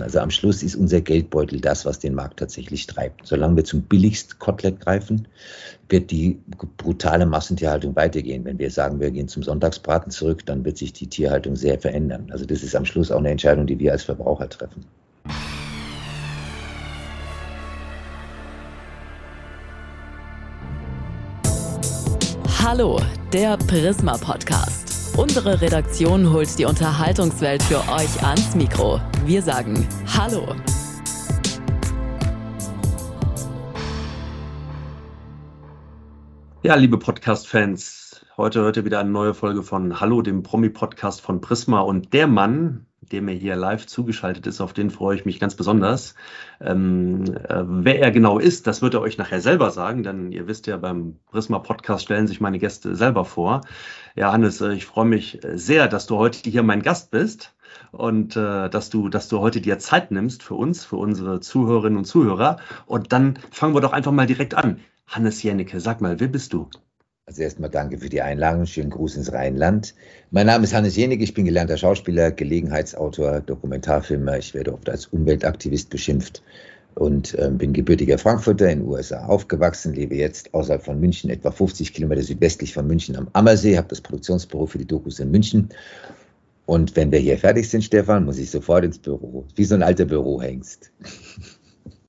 [0.00, 3.26] Also am Schluss ist unser Geldbeutel das, was den Markt tatsächlich treibt.
[3.26, 5.26] Solange wir zum billigsten Kotelett greifen,
[5.88, 6.38] wird die
[6.76, 8.44] brutale Massentierhaltung weitergehen.
[8.44, 12.28] Wenn wir sagen, wir gehen zum Sonntagsbraten zurück, dann wird sich die Tierhaltung sehr verändern.
[12.30, 14.84] Also das ist am Schluss auch eine Entscheidung, die wir als Verbraucher treffen.
[22.62, 23.00] Hallo,
[23.32, 24.87] der Prisma Podcast.
[25.18, 29.00] Unsere Redaktion holt die Unterhaltungswelt für euch ans Mikro.
[29.24, 29.84] Wir sagen
[30.16, 30.54] Hallo.
[36.62, 37.97] Ja, liebe Podcast-Fans,
[38.38, 41.80] heute hört ihr wieder eine neue Folge von Hallo, dem Promi-Podcast von Prisma.
[41.80, 45.56] Und der Mann, der mir hier live zugeschaltet ist, auf den freue ich mich ganz
[45.56, 46.14] besonders.
[46.60, 50.46] Ähm, äh, wer er genau ist, das wird er euch nachher selber sagen, denn ihr
[50.46, 53.62] wisst ja, beim Prisma Podcast stellen sich meine Gäste selber vor.
[54.14, 57.56] Ja, Hannes, äh, ich freue mich sehr, dass du heute hier mein Gast bist
[57.90, 61.98] und äh, dass du, dass du heute dir Zeit nimmst für uns, für unsere Zuhörerinnen
[61.98, 62.58] und Zuhörer.
[62.86, 64.78] Und dann fangen wir doch einfach mal direkt an.
[65.08, 66.70] Hannes Jennecke, sag mal, wer bist du?
[67.28, 68.64] Also erstmal danke für die Einladung.
[68.64, 69.94] Schönen Gruß ins Rheinland.
[70.30, 71.20] Mein Name ist Hannes Jenig.
[71.20, 74.38] Ich bin gelernter Schauspieler, Gelegenheitsautor, Dokumentarfilmer.
[74.38, 76.42] Ich werde oft als Umweltaktivist beschimpft
[76.94, 81.50] und äh, bin gebürtiger Frankfurter in den USA aufgewachsen, lebe jetzt außerhalb von München, etwa
[81.50, 85.68] 50 Kilometer südwestlich von München am Ammersee, habe das Produktionsbüro für die Dokus in München.
[86.64, 89.44] Und wenn wir hier fertig sind, Stefan, muss ich sofort ins Büro.
[89.54, 90.92] Wie so ein alter Bürohengst.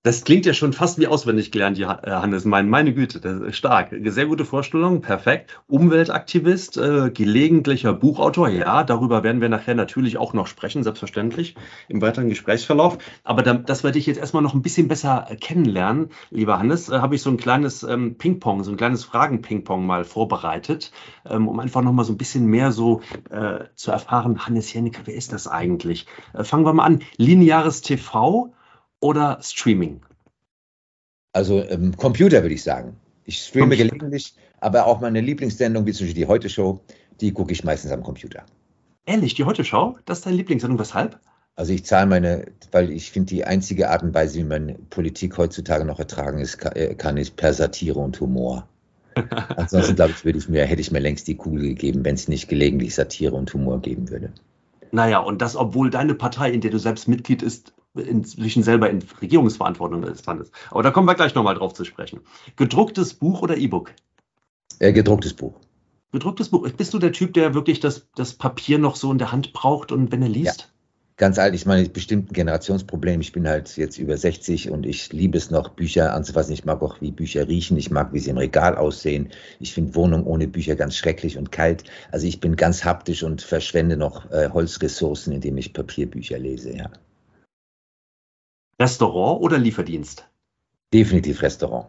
[0.02, 2.46] Das klingt ja schon fast wie auswendig gelernt, äh, Hannes.
[2.46, 3.94] Mein, meine Güte, das ist stark.
[4.06, 5.60] Sehr gute Vorstellung, perfekt.
[5.68, 11.56] Umweltaktivist, äh, gelegentlicher Buchautor, ja, darüber werden wir nachher natürlich auch noch sprechen, selbstverständlich,
[11.90, 12.98] im weiteren Gesprächsverlauf.
[13.26, 17.00] Aber da, das werde ich jetzt erstmal noch ein bisschen besser kennenlernen, lieber Hannes, äh,
[17.00, 20.94] habe ich so ein kleines ähm, Ping-Pong, so ein kleines Fragen-Ping-Pong mal vorbereitet,
[21.30, 25.16] ähm, um einfach nochmal so ein bisschen mehr so äh, zu erfahren, Hannes Jennecke, wer
[25.16, 26.06] ist das eigentlich?
[26.34, 27.02] Äh, fangen wir mal an.
[27.18, 28.54] Lineares TV
[29.02, 30.02] oder Streaming?
[31.34, 32.98] Also ähm, Computer würde ich sagen.
[33.26, 33.90] Ich streame Computer.
[33.90, 36.82] gelegentlich, aber auch meine Lieblingssendung, wie zum Beispiel die Heute Show,
[37.22, 38.46] die gucke ich meistens am Computer.
[39.06, 39.98] Ehrlich, die Heute Show?
[40.06, 40.80] Das ist deine Lieblingssendung.
[40.80, 41.20] Weshalb?
[41.56, 45.38] Also ich zahle meine, weil ich finde, die einzige Art und Weise, wie man Politik
[45.38, 48.68] heutzutage noch ertragen ist, äh, kann, ist per Satire und Humor.
[49.58, 52.28] Ansonsten, glaube ich, würde ich mir, hätte ich mir längst die Kugel gegeben, wenn es
[52.28, 54.32] nicht gelegentlich Satire und Humor geben würde.
[54.92, 59.04] Naja, und das, obwohl deine Partei, in der du selbst Mitglied ist, inzwischen selber in
[59.22, 60.52] Regierungsverantwortung des Landes.
[60.72, 62.22] Aber da kommen wir gleich nochmal drauf zu sprechen.
[62.56, 63.92] Gedrucktes Buch oder E-Book?
[64.80, 65.60] Äh, gedrucktes Buch.
[66.12, 66.68] Gedrucktes Buch.
[66.72, 69.92] Bist du der Typ, der wirklich das, das Papier noch so in der Hand braucht
[69.92, 70.62] und wenn er liest?
[70.62, 70.66] Ja.
[71.18, 73.20] Ganz alt, ich meine, bestimmt ein Generationsproblem.
[73.20, 76.54] Ich bin halt jetzt über 60 und ich liebe es noch, Bücher anzufassen.
[76.54, 77.78] Ich mag auch, wie Bücher riechen.
[77.78, 79.28] Ich mag, wie sie im Regal aussehen.
[79.60, 81.84] Ich finde Wohnung ohne Bücher ganz schrecklich und kalt.
[82.10, 86.90] Also ich bin ganz haptisch und verschwende noch äh, Holzressourcen, indem ich Papierbücher lese, ja.
[88.80, 90.28] Restaurant oder Lieferdienst?
[90.94, 91.88] Definitiv Restaurant.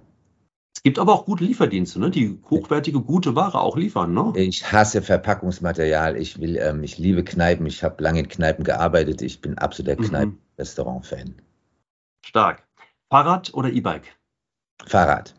[0.75, 2.11] Es gibt aber auch gute Lieferdienste, ne?
[2.11, 4.15] die hochwertige, gute Ware auch liefern.
[4.15, 4.33] Ne?
[4.37, 6.17] Ich hasse Verpackungsmaterial.
[6.17, 7.67] Ich, will, ähm, ich liebe Kneipen.
[7.67, 9.21] Ich habe lange in Kneipen gearbeitet.
[9.23, 10.07] Ich bin absoluter mhm.
[10.07, 11.35] Kneipen-Restaurant-Fan.
[12.25, 12.67] Stark.
[13.11, 14.17] Fahrrad oder E-Bike?
[14.87, 15.35] Fahrrad.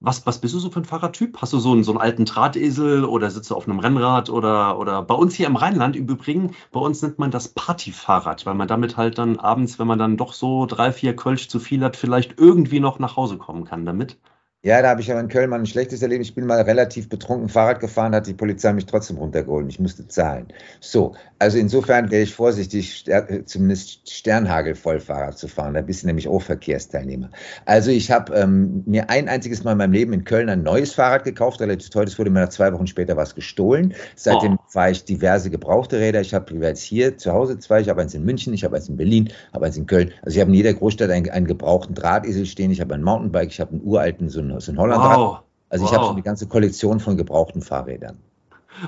[0.00, 1.38] Was, was bist du so für ein Fahrradtyp?
[1.40, 4.78] Hast du so einen, so einen alten Drahtesel oder sitzt du auf einem Rennrad oder,
[4.78, 8.54] oder bei uns hier im Rheinland im Übrigen, bei uns nennt man das Partyfahrrad, weil
[8.54, 11.82] man damit halt dann abends, wenn man dann doch so drei, vier Kölsch zu viel
[11.84, 14.18] hat, vielleicht irgendwie noch nach Hause kommen kann damit.
[14.64, 16.22] Ja, da habe ich aber in Köln mal ein schlechtes Erleben.
[16.22, 19.68] Ich bin mal relativ betrunken Fahrrad gefahren, hat die Polizei mich trotzdem runtergeholt.
[19.68, 20.48] Ich musste zahlen.
[20.80, 23.04] So, also insofern wäre ich vorsichtig,
[23.44, 25.74] zumindest Sternhagel voll Fahrrad zu fahren.
[25.74, 27.30] Da bist du nämlich auch Verkehrsteilnehmer.
[27.66, 30.92] Also ich habe ähm, mir ein einziges Mal in meinem Leben in Köln ein neues
[30.92, 32.08] Fahrrad gekauft, relativ teuer.
[32.08, 33.94] Es wurde mir nach zwei Wochen später was gestohlen.
[34.16, 34.64] Seitdem oh.
[34.66, 36.20] fahre ich diverse gebrauchte Räder.
[36.20, 37.80] Ich habe jetzt hier zu Hause zwei.
[37.80, 40.10] Ich habe eins in München, ich habe eins in Berlin, habe eins in Köln.
[40.22, 42.72] Also ich habe in jeder Großstadt einen, einen gebrauchten Drahtesel stehen.
[42.72, 45.02] Ich habe ein Mountainbike, ich habe einen uralten, so einen aus in Holland.
[45.02, 45.40] Wow.
[45.70, 45.96] Also ich wow.
[45.96, 48.18] habe schon eine ganze Kollektion von gebrauchten Fahrrädern.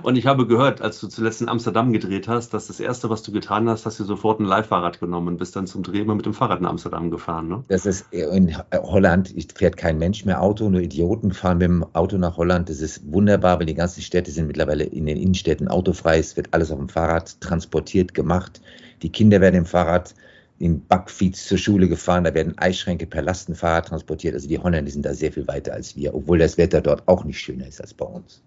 [0.02, 3.22] Und ich habe gehört, als du zuletzt in Amsterdam gedreht hast, dass das Erste, was
[3.22, 6.14] du getan hast, hast du sofort ein Leihfahrrad genommen und bist dann zum Dreh immer
[6.14, 7.48] mit dem Fahrrad in Amsterdam gefahren.
[7.48, 7.64] Ne?
[7.68, 12.18] Das ist in Holland, fährt kein Mensch mehr Auto, nur Idioten fahren mit dem Auto
[12.18, 12.68] nach Holland.
[12.68, 16.18] Das ist wunderbar, weil die ganzen Städte sind mittlerweile in den Innenstädten autofrei.
[16.18, 18.60] Es wird alles auf dem Fahrrad transportiert, gemacht.
[19.02, 20.14] Die Kinder werden im Fahrrad
[20.60, 24.34] in Backfeeds zur Schule gefahren, da werden Eisschränke per Lastenfahrrad transportiert.
[24.34, 27.24] Also die Holländer sind da sehr viel weiter als wir, obwohl das Wetter dort auch
[27.24, 28.42] nicht schöner ist als bei uns.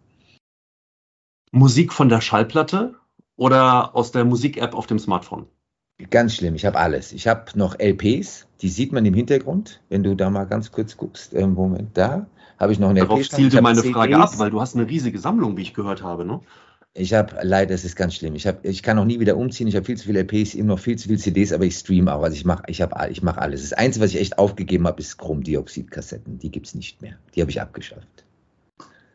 [1.52, 2.96] Musik von der Schallplatte
[3.36, 5.48] oder aus der Musik-App auf dem Smartphone?
[6.10, 7.14] Ganz schlimm, ich habe alles.
[7.14, 10.98] Ich habe noch LPs, die sieht man im Hintergrund, wenn du da mal ganz kurz
[10.98, 11.34] guckst.
[11.34, 12.28] Äh, Moment, da
[12.60, 13.30] habe ich noch eine Darauf LP.
[13.30, 13.94] Darauf zielte meine CDs.
[13.94, 16.42] Frage ab, weil du hast eine riesige Sammlung, wie ich gehört habe, ne?
[16.96, 18.36] Ich habe leider, es ist ganz schlimm.
[18.36, 19.68] Ich, hab, ich kann auch nie wieder umziehen.
[19.68, 22.14] Ich habe viel zu viele LPs, eben noch viel zu viele CDs, aber ich streame
[22.14, 22.22] auch.
[22.22, 23.62] Also ich mache ich ich mach alles.
[23.62, 26.38] Das Einzige, was ich echt aufgegeben habe, ist Chromdioxid-Kassetten.
[26.38, 27.18] Die gibt es nicht mehr.
[27.34, 28.26] Die habe ich abgeschafft.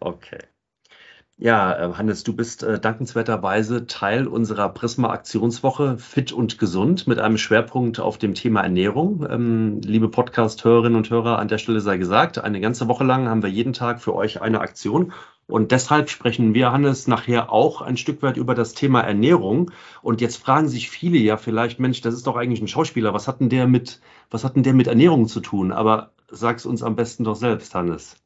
[0.01, 0.39] Okay.
[1.41, 7.39] Ja, äh, Hannes, du bist äh, dankenswerterweise Teil unserer Prisma-Aktionswoche Fit und Gesund mit einem
[7.39, 9.25] Schwerpunkt auf dem Thema Ernährung.
[9.31, 13.45] Ähm, liebe Podcast-Hörerinnen und Hörer, an der Stelle sei gesagt, eine ganze Woche lang haben
[13.45, 15.13] wir jeden Tag für euch eine Aktion
[15.51, 19.71] und deshalb sprechen wir, Hannes, nachher auch ein Stück weit über das Thema Ernährung.
[20.03, 23.15] Und jetzt fragen sich viele ja vielleicht, Mensch, das ist doch eigentlich ein Schauspieler.
[23.15, 24.01] Was hat denn der mit,
[24.31, 25.73] was hat denn der mit Ernährung zu tun?
[25.73, 28.17] Aber sag's uns am besten doch selbst, Hannes.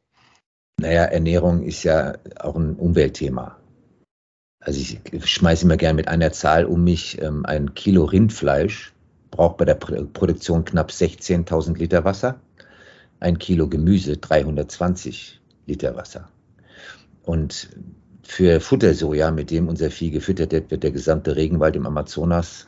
[0.81, 3.57] Naja, Ernährung ist ja auch ein Umweltthema.
[4.59, 7.23] Also ich schmeiße immer gerne mit einer Zahl um mich.
[7.23, 8.93] Ähm, ein Kilo Rindfleisch
[9.31, 12.41] braucht bei der Produktion knapp 16.000 Liter Wasser.
[13.21, 16.29] Ein Kilo Gemüse 320 Liter Wasser.
[17.25, 17.69] Und
[18.23, 22.67] für Futtersoja, mit dem unser Vieh gefüttert wird, wird der gesamte Regenwald im Amazonas,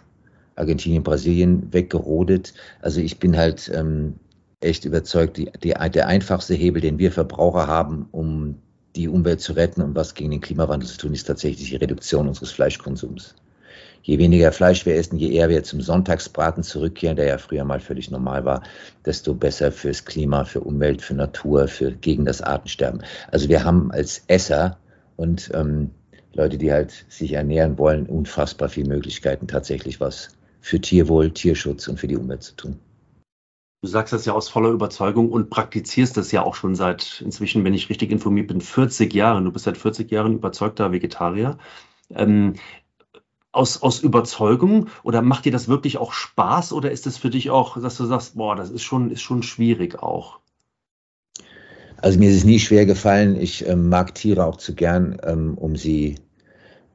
[0.56, 2.54] Argentinien, Brasilien weggerodet.
[2.80, 4.14] Also ich bin halt ähm,
[4.60, 8.56] echt überzeugt, die, die, der einfachste Hebel, den wir Verbraucher haben, um
[8.96, 12.28] die Umwelt zu retten und was gegen den Klimawandel zu tun, ist tatsächlich die Reduktion
[12.28, 13.34] unseres Fleischkonsums.
[14.06, 17.80] Je weniger Fleisch wir essen, je eher wir zum Sonntagsbraten zurückkehren, der ja früher mal
[17.80, 18.62] völlig normal war,
[19.06, 23.02] desto besser fürs Klima, für Umwelt, für Natur, für gegen das Artensterben.
[23.32, 24.76] Also wir haben als Esser
[25.16, 25.90] und ähm,
[26.34, 30.28] Leute, die halt sich ernähren wollen, unfassbar viele Möglichkeiten, tatsächlich was
[30.60, 32.78] für Tierwohl, Tierschutz und für die Umwelt zu tun.
[33.80, 37.64] Du sagst das ja aus voller Überzeugung und praktizierst das ja auch schon seit inzwischen,
[37.64, 39.46] wenn ich richtig informiert bin, 40 Jahren.
[39.46, 41.56] Du bist seit 40 Jahren überzeugter Vegetarier.
[42.10, 42.54] Ähm,
[43.54, 47.50] aus, aus Überzeugung oder macht dir das wirklich auch Spaß oder ist es für dich
[47.50, 50.38] auch, dass du sagst, boah, das ist schon, ist schon schwierig auch?
[51.98, 53.36] Also mir ist es nie schwer gefallen.
[53.36, 56.16] Ich ähm, mag Tiere auch zu gern, ähm, um sie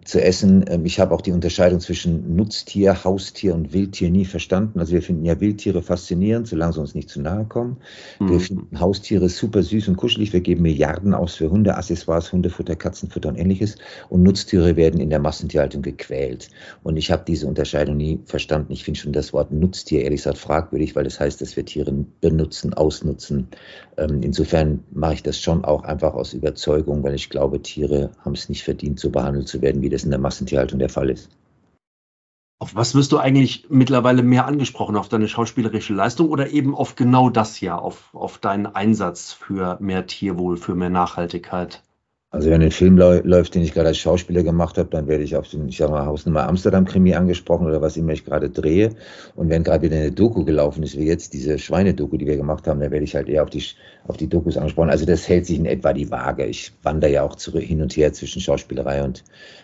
[0.05, 0.65] zu essen.
[0.67, 4.79] Ähm, ich habe auch die Unterscheidung zwischen Nutztier, Haustier und Wildtier nie verstanden.
[4.79, 7.77] Also wir finden ja Wildtiere faszinierend, solange sie uns nicht zu nahe kommen.
[8.19, 8.29] Mhm.
[8.29, 10.33] Wir finden Haustiere super süß und kuschelig.
[10.33, 13.75] Wir geben Milliarden aus für Hunde, Accessoires, Hundefutter, Katzenfutter und ähnliches.
[14.09, 16.49] Und Nutztiere werden in der Massentierhaltung gequält.
[16.83, 18.71] Und ich habe diese Unterscheidung nie verstanden.
[18.71, 21.93] Ich finde schon das Wort Nutztier ehrlich gesagt fragwürdig, weil das heißt, dass wir Tiere
[22.21, 23.49] benutzen, ausnutzen.
[23.97, 28.33] Ähm, insofern mache ich das schon auch einfach aus Überzeugung, weil ich glaube, Tiere haben
[28.33, 31.09] es nicht verdient, so behandelt zu werden, wie das das in der Massentierhaltung der Fall
[31.09, 31.29] ist.
[32.61, 34.97] Auf was wirst du eigentlich mittlerweile mehr angesprochen?
[34.97, 39.77] Auf deine schauspielerische Leistung oder eben auf genau das hier, auf, auf deinen Einsatz für
[39.79, 41.83] mehr Tierwohl, für mehr Nachhaltigkeit?
[42.31, 45.35] Also wenn ein Film läuft, den ich gerade als Schauspieler gemacht habe, dann werde ich
[45.35, 48.91] auf den, ich sag mal, Hausnummer Amsterdam-Krimi angesprochen oder was immer ich gerade drehe.
[49.35, 52.67] Und wenn gerade wieder eine Doku gelaufen ist, wie jetzt diese Schweinedoku, die wir gemacht
[52.67, 53.63] haben, dann werde ich halt eher auf die,
[54.07, 54.91] auf die Dokus angesprochen.
[54.91, 56.45] Also das hält sich in etwa die Waage.
[56.45, 59.23] Ich wandere ja auch zurück, hin und her zwischen Schauspielerei und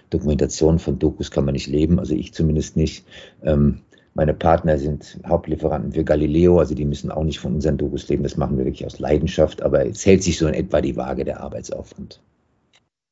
[0.10, 0.80] Dokumentation.
[0.80, 3.06] Von Dokus kann man nicht leben, also ich zumindest nicht.
[3.44, 3.82] Ähm,
[4.16, 8.24] meine Partner sind Hauptlieferanten für Galileo, also die müssen auch nicht von unseren Dokus leben.
[8.24, 11.26] Das machen wir wirklich aus Leidenschaft, aber es hält sich so in etwa die Waage
[11.26, 12.22] der Arbeitsaufwand.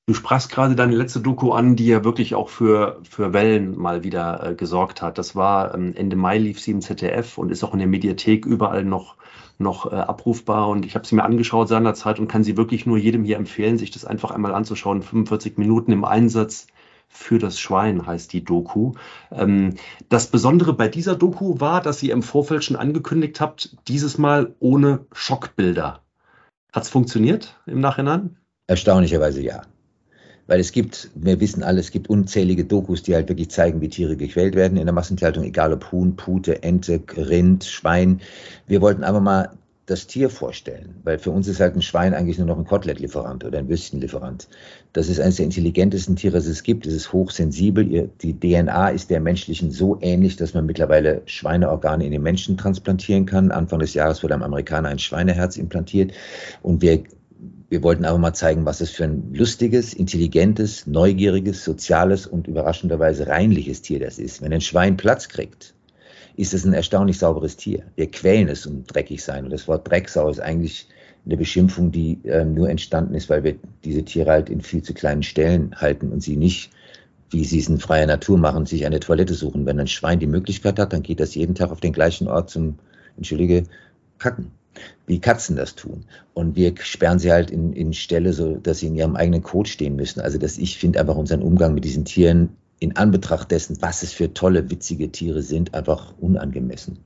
[0.06, 4.04] Du sprachst gerade deine letzte Doku an, die ja wirklich auch für, für Wellen mal
[4.04, 5.18] wieder äh, gesorgt hat.
[5.18, 8.46] Das war ähm, Ende Mai lief sie im ZDF und ist auch in der Mediathek
[8.46, 9.16] überall noch,
[9.60, 10.68] noch äh, abrufbar.
[10.68, 13.78] Und ich habe sie mir angeschaut seinerzeit und kann sie wirklich nur jedem hier empfehlen,
[13.78, 15.04] sich das einfach einmal anzuschauen.
[15.04, 16.68] 45 Minuten im Einsatz
[17.08, 18.96] für das Schwein heißt die Doku.
[19.32, 19.76] Ähm,
[20.10, 24.54] das Besondere bei dieser Doku war, dass ihr im Vorfeld schon angekündigt habt, dieses Mal
[24.60, 26.02] ohne Schockbilder.
[26.74, 28.36] Hat es funktioniert im Nachhinein?
[28.68, 29.62] Erstaunlicherweise ja.
[30.48, 33.90] Weil es gibt, wir wissen alle, es gibt unzählige Dokus, die halt wirklich zeigen, wie
[33.90, 38.22] Tiere gequält werden in der Massentierhaltung, egal ob Huhn, Pute, Ente, Rind, Schwein.
[38.68, 39.52] Wir wollten aber mal
[39.86, 43.44] das Tier vorstellen, weil für uns ist halt ein Schwein eigentlich nur noch ein Kotelettlieferant
[43.44, 44.48] oder ein Würstchenlieferant.
[44.94, 46.86] Das ist eines der intelligentesten Tiere, das es gibt.
[46.86, 48.10] Es ist hochsensibel.
[48.22, 53.26] Die DNA ist der menschlichen so ähnlich, dass man mittlerweile Schweineorgane in den Menschen transplantieren
[53.26, 53.52] kann.
[53.52, 56.14] Anfang des Jahres wurde am Amerikaner ein Schweineherz implantiert
[56.62, 57.04] und wir
[57.74, 63.26] wir wollten einfach mal zeigen, was es für ein lustiges, intelligentes, neugieriges, soziales und überraschenderweise
[63.26, 64.44] reinliches Tier das ist.
[64.44, 65.74] Wenn ein Schwein Platz kriegt,
[66.36, 67.82] ist es ein erstaunlich sauberes Tier.
[67.96, 69.46] Wir quälen es um dreckig sein.
[69.46, 70.88] Und das Wort Drecksau ist eigentlich
[71.26, 74.94] eine Beschimpfung, die äh, nur entstanden ist, weil wir diese Tiere halt in viel zu
[74.94, 76.70] kleinen Stellen halten und sie nicht,
[77.32, 79.66] wie sie es in freier Natur machen, sich eine Toilette suchen.
[79.66, 82.52] Wenn ein Schwein die Möglichkeit hat, dann geht das jeden Tag auf den gleichen Ort
[82.52, 82.78] zum,
[83.18, 83.64] entschuldige,
[84.20, 84.52] kacken
[85.06, 86.06] wie Katzen das tun.
[86.34, 89.70] Und wir sperren sie halt in, in Ställe, so dass sie in ihrem eigenen Code
[89.70, 90.22] stehen müssen.
[90.22, 94.12] Also dass ich finde einfach unseren Umgang mit diesen Tieren in Anbetracht dessen, was es
[94.14, 97.00] für tolle, witzige Tiere sind, einfach unangemessen.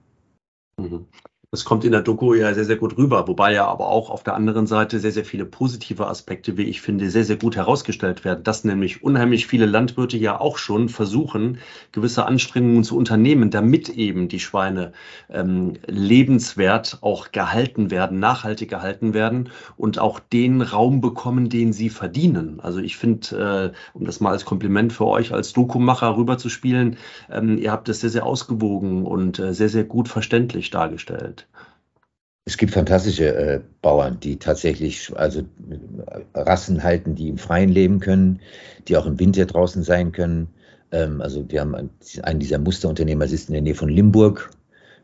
[0.79, 1.05] Mhm.
[1.51, 4.21] Das kommt in der Doku ja sehr, sehr gut rüber, wobei ja aber auch auf
[4.21, 8.25] der anderen Seite sehr, sehr viele positive Aspekte, wie ich finde, sehr, sehr gut herausgestellt
[8.25, 11.59] werden, dass nämlich unheimlich viele Landwirte ja auch schon versuchen,
[11.93, 14.91] gewisse Anstrengungen zu unternehmen, damit eben die Schweine
[15.29, 21.89] ähm, lebenswert auch gehalten werden, nachhaltig gehalten werden und auch den Raum bekommen, den sie
[21.89, 22.59] verdienen.
[22.59, 26.97] Also ich finde, äh, um das mal als Kompliment für euch als Dokumacher rüberzuspielen,
[27.31, 31.36] ähm, ihr habt das sehr, sehr ausgewogen und äh, sehr, sehr gut verständlich dargestellt.
[32.45, 35.43] Es gibt fantastische äh, Bauern, die tatsächlich also
[36.33, 38.39] Rassen halten, die im Freien leben können,
[38.87, 40.47] die auch im Winter draußen sein können.
[40.93, 44.49] Ähm, also wir haben einen dieser Musterunternehmer, sitzt in der Nähe von Limburg,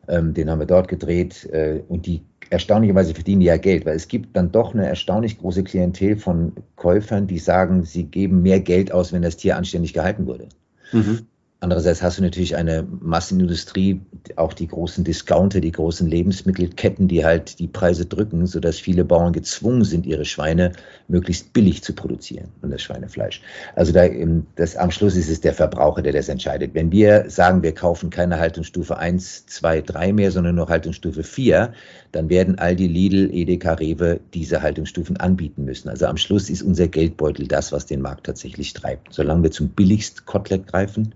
[0.07, 4.07] ähm, den haben wir dort gedreht äh, und die erstaunlicherweise verdienen ja Geld, weil es
[4.07, 8.91] gibt dann doch eine erstaunlich große Klientel von Käufern, die sagen, sie geben mehr Geld
[8.91, 10.47] aus, wenn das Tier anständig gehalten wurde.
[10.91, 11.27] Mhm.
[11.63, 14.01] Andererseits hast du natürlich eine Massenindustrie,
[14.35, 19.31] auch die großen Discounter, die großen Lebensmittelketten, die halt die Preise drücken, sodass viele Bauern
[19.31, 20.73] gezwungen sind, ihre Schweine
[21.07, 23.41] möglichst billig zu produzieren und das Schweinefleisch.
[23.77, 24.09] Also da,
[24.57, 26.73] das, am Schluss ist es der Verbraucher, der das entscheidet.
[26.73, 31.71] Wenn wir sagen, wir kaufen keine Haltungsstufe 1, 2, 3 mehr, sondern nur Haltungsstufe 4,
[32.13, 35.89] dann werden all die Lidl, Edeka, Rewe diese Haltungsstufen anbieten müssen.
[35.89, 39.11] Also am Schluss ist unser Geldbeutel das, was den Markt tatsächlich treibt.
[39.11, 41.15] Solange wir zum billigst Kotelett greifen,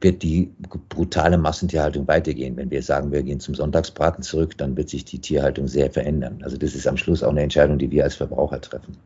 [0.00, 0.52] wird die
[0.88, 2.56] brutale Massentierhaltung weitergehen.
[2.56, 6.38] Wenn wir sagen, wir gehen zum Sonntagsbraten zurück, dann wird sich die Tierhaltung sehr verändern.
[6.42, 8.96] Also das ist am Schluss auch eine Entscheidung, die wir als Verbraucher treffen.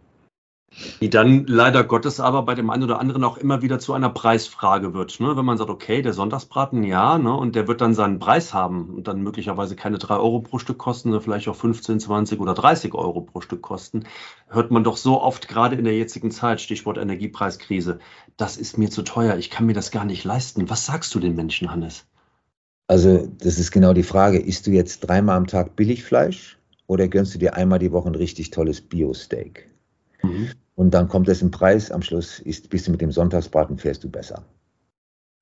[1.00, 4.09] Die dann leider Gottes aber bei dem einen oder anderen auch immer wieder zu einer
[4.09, 5.21] Preisfrage wird.
[5.21, 5.37] Ne?
[5.37, 7.35] Wenn man sagt, okay, der Sonntagsbraten, ja, ne?
[7.35, 10.79] und der wird dann seinen Preis haben und dann möglicherweise keine drei Euro pro Stück
[10.79, 14.05] kosten, sondern vielleicht auch 15, 20 oder 30 Euro pro Stück kosten,
[14.49, 17.99] hört man doch so oft, gerade in der jetzigen Zeit, Stichwort Energiepreiskrise,
[18.37, 20.71] das ist mir zu teuer, ich kann mir das gar nicht leisten.
[20.71, 22.07] Was sagst du den Menschen, Hannes?
[22.87, 24.38] Also, das ist genau die Frage.
[24.38, 28.14] Isst du jetzt dreimal am Tag Billigfleisch oder gönnst du dir einmal die Woche ein
[28.14, 29.72] richtig tolles Bio-Steak?
[30.33, 30.51] Mhm.
[30.75, 34.05] Und dann kommt es im Preis, am Schluss ist, bist du mit dem Sonntagsbraten, fährst
[34.05, 34.45] du besser.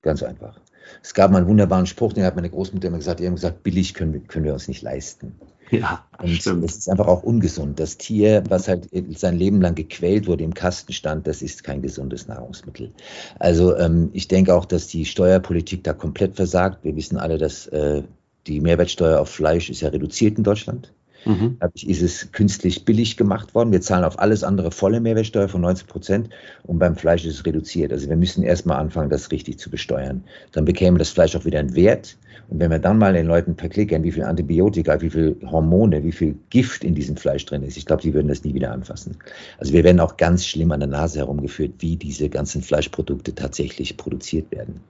[0.02, 0.58] Ganz einfach.
[1.02, 3.62] Es gab mal einen wunderbaren Spruch, den hat meine Großmutter immer gesagt, die haben gesagt,
[3.62, 5.34] billig können wir, können wir uns nicht leisten.
[5.70, 6.64] Ja, und stimmt.
[6.64, 7.78] Das ist einfach auch ungesund.
[7.78, 11.80] Das Tier, was halt sein Leben lang gequält wurde, im Kasten stand, das ist kein
[11.80, 12.92] gesundes Nahrungsmittel.
[13.38, 16.82] Also ähm, ich denke auch, dass die Steuerpolitik da komplett versagt.
[16.82, 18.02] Wir wissen alle, dass äh,
[18.46, 20.92] die Mehrwertsteuer auf Fleisch ist ja reduziert in Deutschland.
[21.24, 21.56] Mhm.
[21.60, 23.72] Dadurch ist es künstlich billig gemacht worden.
[23.72, 26.30] Wir zahlen auf alles andere volle Mehrwertsteuer von 90 Prozent
[26.64, 27.92] und beim Fleisch ist es reduziert.
[27.92, 30.24] Also wir müssen erstmal anfangen, das richtig zu besteuern.
[30.52, 32.16] Dann bekäme das Fleisch auch wieder einen Wert.
[32.48, 36.12] Und wenn wir dann mal den Leuten verklickern, wie viel Antibiotika, wie viel Hormone, wie
[36.12, 39.16] viel Gift in diesem Fleisch drin ist, ich glaube, die würden das nie wieder anfassen.
[39.58, 43.96] Also wir werden auch ganz schlimm an der Nase herumgeführt, wie diese ganzen Fleischprodukte tatsächlich
[43.96, 44.80] produziert werden.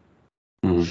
[0.62, 0.88] Mhm.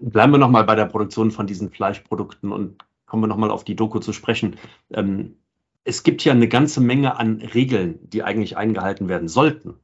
[0.00, 2.76] Bleiben wir nochmal bei der Produktion von diesen Fleischprodukten und
[3.08, 4.56] kommen wir nochmal auf die Doku zu sprechen.
[4.92, 5.36] Ähm,
[5.84, 9.74] es gibt ja eine ganze Menge an Regeln, die eigentlich eingehalten werden sollten,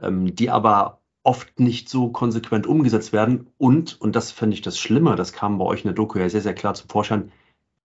[0.00, 3.48] ähm, die aber oft nicht so konsequent umgesetzt werden.
[3.56, 6.28] Und, und das fände ich das Schlimme, das kam bei euch in der Doku ja
[6.28, 7.32] sehr, sehr klar zum Vorschein,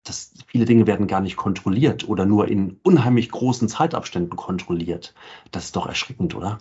[0.03, 5.13] dass viele Dinge werden gar nicht kontrolliert oder nur in unheimlich großen Zeitabständen kontrolliert.
[5.51, 6.59] Das ist doch erschreckend, oder?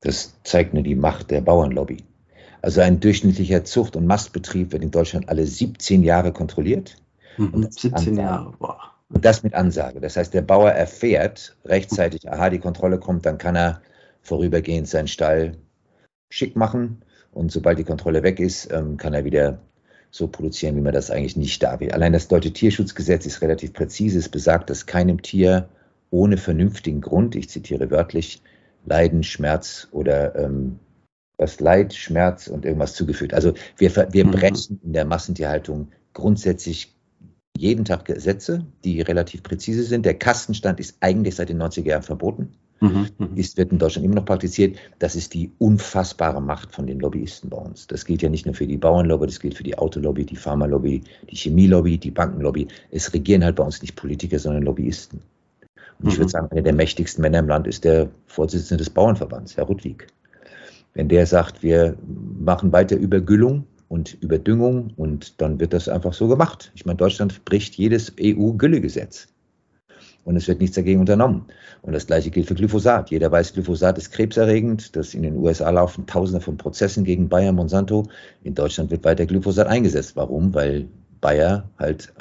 [0.00, 1.98] Das zeigt nur die Macht der Bauernlobby.
[2.62, 6.96] Also ein durchschnittlicher Zucht- und Mastbetrieb wird in Deutschland alle 17 Jahre kontrolliert.
[7.36, 8.78] Mhm, 17 Jahre, boah.
[9.12, 10.00] Und das mit Ansage.
[10.00, 13.82] Das heißt, der Bauer erfährt rechtzeitig, aha, die Kontrolle kommt, dann kann er
[14.22, 15.56] vorübergehend seinen Stall
[16.30, 17.02] schick machen.
[17.32, 19.58] Und sobald die Kontrolle weg ist, ähm, kann er wieder
[20.10, 21.92] so produzieren, wie man das eigentlich nicht da will.
[21.92, 24.18] Allein das deutsche Tierschutzgesetz ist relativ präzise.
[24.18, 25.68] Es besagt, dass keinem Tier
[26.10, 28.42] ohne vernünftigen Grund, ich zitiere wörtlich,
[28.86, 30.78] Leiden, Schmerz oder ähm,
[31.36, 33.34] was Leid, Schmerz und irgendwas zugefügt.
[33.34, 34.30] Also wir, wir mhm.
[34.30, 36.94] brechen in der Massentierhaltung grundsätzlich
[37.60, 40.06] jeden Tag Gesetze, die relativ präzise sind.
[40.06, 42.52] Der Kastenstand ist eigentlich seit den 90er Jahren verboten.
[42.80, 44.78] Mhm, mhm, ist, wird in Deutschland immer noch praktiziert.
[44.98, 47.86] Das ist die unfassbare Macht von den Lobbyisten bei uns.
[47.86, 51.02] Das gilt ja nicht nur für die Bauernlobby, das gilt für die Autolobby, die Pharmalobby,
[51.30, 52.68] die Chemielobby, die Bankenlobby.
[52.90, 55.20] Es regieren halt bei uns nicht Politiker, sondern Lobbyisten.
[55.98, 56.30] Und ich würde mhm.
[56.30, 60.06] sagen, einer der mächtigsten Männer im Land ist der Vorsitzende des Bauernverbands, Herr Rudwig.
[60.94, 61.94] Wenn der sagt, wir
[62.40, 66.70] machen weiter Übergüllung und Überdüngung und dann wird das einfach so gemacht.
[66.76, 69.26] Ich meine, Deutschland bricht jedes EU-Güllegesetz
[70.24, 71.46] und es wird nichts dagegen unternommen.
[71.82, 73.10] Und das gleiche gilt für Glyphosat.
[73.10, 74.94] Jeder weiß, Glyphosat ist krebserregend.
[74.94, 78.06] Das in den USA laufen Tausende von Prozessen gegen Bayer, Monsanto.
[78.44, 80.14] In Deutschland wird weiter Glyphosat eingesetzt.
[80.14, 80.54] Warum?
[80.54, 80.86] Weil
[81.20, 82.12] Bayer halt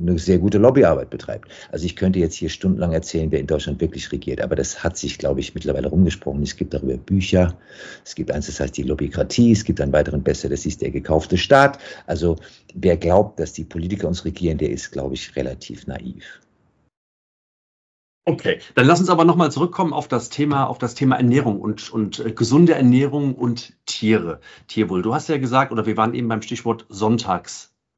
[0.00, 1.48] eine sehr gute Lobbyarbeit betreibt.
[1.70, 4.96] Also ich könnte jetzt hier stundenlang erzählen, wer in Deutschland wirklich regiert, aber das hat
[4.96, 6.42] sich, glaube ich, mittlerweile rumgesprochen.
[6.42, 7.56] Es gibt darüber Bücher,
[8.04, 10.90] es gibt eins, das heißt die Lobbykratie, es gibt einen weiteren besser, das ist der
[10.90, 11.78] gekaufte Staat.
[12.06, 12.36] Also
[12.74, 16.40] wer glaubt, dass die Politiker uns regieren, der ist, glaube ich, relativ naiv.
[18.28, 21.90] Okay, dann lass uns aber nochmal zurückkommen auf das Thema, auf das Thema Ernährung und,
[21.90, 25.00] und äh, gesunde Ernährung und Tiere, Tierwohl.
[25.00, 26.84] Du hast ja gesagt, oder wir waren eben beim Stichwort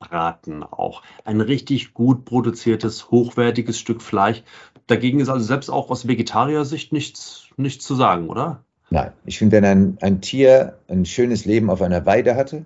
[0.01, 1.03] Sonntagsbraten auch.
[1.25, 4.43] Ein richtig gut produziertes, hochwertiges Stück Fleisch.
[4.87, 8.65] Dagegen ist also selbst auch aus Vegetariersicht nichts, nichts zu sagen, oder?
[8.91, 12.65] Nein, ich finde, wenn ein, ein Tier ein schönes Leben auf einer Weide hatte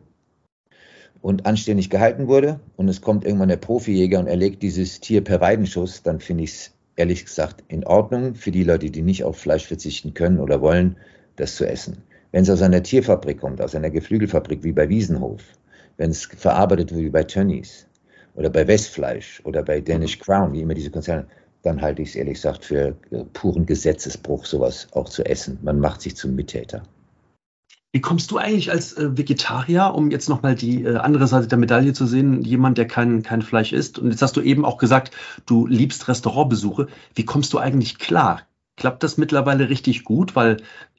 [1.20, 5.40] und anständig gehalten wurde und es kommt irgendwann der Profijäger und erlegt dieses Tier per
[5.40, 9.36] Weidenschuss, dann finde ich es ehrlich gesagt in Ordnung für die Leute, die nicht auf
[9.36, 10.96] Fleisch verzichten können oder wollen,
[11.36, 12.04] das zu essen.
[12.30, 15.42] Wenn es aus einer Tierfabrik kommt, aus einer Geflügelfabrik wie bei Wiesenhof,
[15.96, 17.86] wenn es verarbeitet wird wie bei Tönnies
[18.34, 21.26] oder bei Westfleisch oder bei Danish Crown, wie immer diese Konzerne,
[21.62, 22.96] dann halte ich es ehrlich gesagt für
[23.32, 25.58] puren Gesetzesbruch, sowas auch zu essen.
[25.62, 26.82] Man macht sich zum Mittäter.
[27.94, 31.58] Wie kommst du eigentlich als äh, Vegetarier, um jetzt nochmal die äh, andere Seite der
[31.58, 34.00] Medaille zu sehen, jemand, der kein, kein Fleisch isst?
[34.00, 35.12] Und jetzt hast du eben auch gesagt,
[35.46, 36.88] du liebst Restaurantbesuche.
[37.14, 38.42] Wie kommst du eigentlich klar?
[38.76, 40.34] Klappt das mittlerweile richtig gut?
[40.34, 40.56] Weil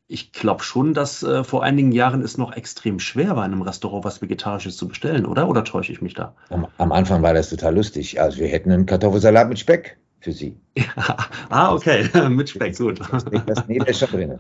[0.08, 3.62] ich glaube schon, dass äh, vor einigen Jahren es noch extrem schwer war, in einem
[3.64, 5.48] Restaurant was Vegetarisches zu bestellen, oder?
[5.48, 6.36] Oder täusche ich mich da?
[6.50, 8.22] Am, am Anfang war das total lustig.
[8.22, 10.58] Also wir hätten einen Kartoffelsalat mit Speck für Sie.
[10.78, 10.86] Ja.
[11.50, 13.00] Ah, okay, mit Speck, gut.
[13.46, 14.40] Das, nee, ist schon drin.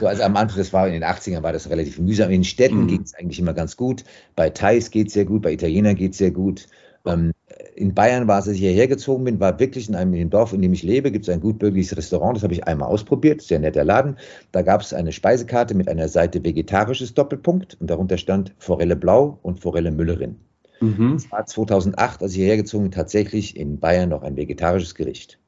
[0.00, 2.30] So, also am Anfang, das war in den 80ern, war das relativ mühsam.
[2.30, 2.88] In den Städten mm.
[2.88, 4.04] ging es eigentlich immer ganz gut.
[4.34, 6.66] Bei Thais geht es sehr gut, bei Italienern geht es sehr gut.
[7.06, 7.32] Ähm,
[7.80, 10.30] in Bayern war es, als ich hierher gezogen bin, war wirklich in einem in dem
[10.30, 12.36] Dorf, in dem ich lebe, gibt es ein gutbürgerliches Restaurant.
[12.36, 14.16] Das habe ich einmal ausprobiert, sehr netter Laden.
[14.52, 19.38] Da gab es eine Speisekarte mit einer Seite vegetarisches Doppelpunkt und darunter stand Forelle Blau
[19.42, 20.36] und Forelle Müllerin.
[20.80, 21.14] Mhm.
[21.14, 25.38] Das war 2008, als ich hierher gezogen bin, tatsächlich in Bayern noch ein vegetarisches Gericht.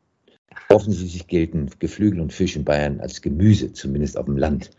[0.70, 4.70] Offensichtlich gelten Geflügel und Fisch in Bayern als Gemüse, zumindest auf dem Land.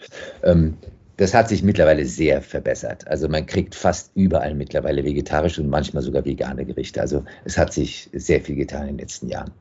[0.44, 0.76] Ähm,
[1.18, 3.08] das hat sich mittlerweile sehr verbessert.
[3.08, 7.02] Also man kriegt fast überall mittlerweile vegetarische und manchmal sogar vegane Gerichte.
[7.02, 9.52] Also es hat sich sehr viel getan in den letzten Jahren.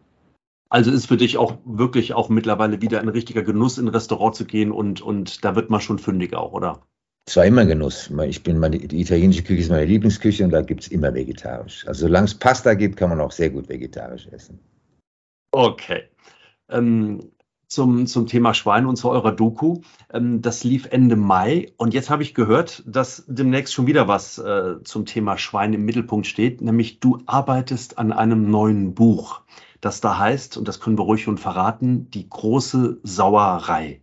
[0.71, 4.35] Also ist für dich auch wirklich auch mittlerweile wieder ein richtiger Genuss, in ein Restaurant
[4.35, 6.81] zu gehen und, und da wird man schon fündig auch, oder?
[7.29, 8.11] Es war immer Genuss.
[8.27, 11.87] Ich bin meine, die italienische Küche ist meine Lieblingsküche und da gibt es immer vegetarisch.
[11.87, 14.59] Also solange es Pasta gibt, kann man auch sehr gut vegetarisch essen.
[15.53, 16.05] Okay.
[16.71, 17.31] Ähm,
[17.73, 19.81] zum, zum Thema Schwein und zu eurer Doku.
[20.13, 24.39] Ähm, das lief Ende Mai und jetzt habe ich gehört, dass demnächst schon wieder was
[24.39, 29.41] äh, zum Thema Schwein im Mittelpunkt steht, nämlich du arbeitest an einem neuen Buch,
[29.81, 34.03] das da heißt, und das können wir ruhig schon verraten, die große Sauerei.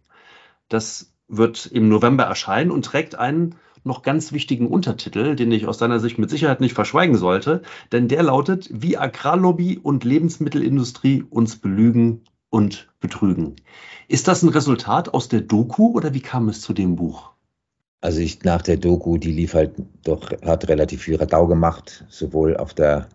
[0.68, 5.78] Das wird im November erscheinen und trägt einen noch ganz wichtigen Untertitel, den ich aus
[5.78, 11.56] deiner Sicht mit Sicherheit nicht verschweigen sollte, denn der lautet, wie Agrarlobby und Lebensmittelindustrie uns
[11.56, 13.56] belügen und betrügen.
[14.08, 17.32] Ist das ein Resultat aus der Doku oder wie kam es zu dem Buch?
[18.02, 22.56] Also ich nach der Doku, die lief halt doch, hat relativ viel Radau gemacht, sowohl
[22.56, 23.10] auf der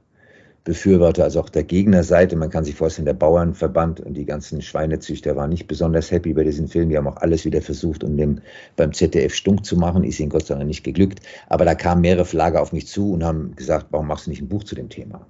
[0.64, 2.36] Befürworter als auch der Gegnerseite.
[2.36, 6.44] Man kann sich vorstellen, der Bauernverband und die ganzen Schweinezüchter waren nicht besonders happy bei
[6.44, 6.88] diesem Film.
[6.88, 8.40] Die haben auch alles wieder versucht, um den
[8.76, 10.04] beim ZDF stunk zu machen.
[10.04, 11.20] Ist ihnen Gott sei Dank nicht geglückt.
[11.48, 14.40] Aber da kamen mehrere Verlage auf mich zu und haben gesagt, warum machst du nicht
[14.40, 15.26] ein Buch zu dem Thema?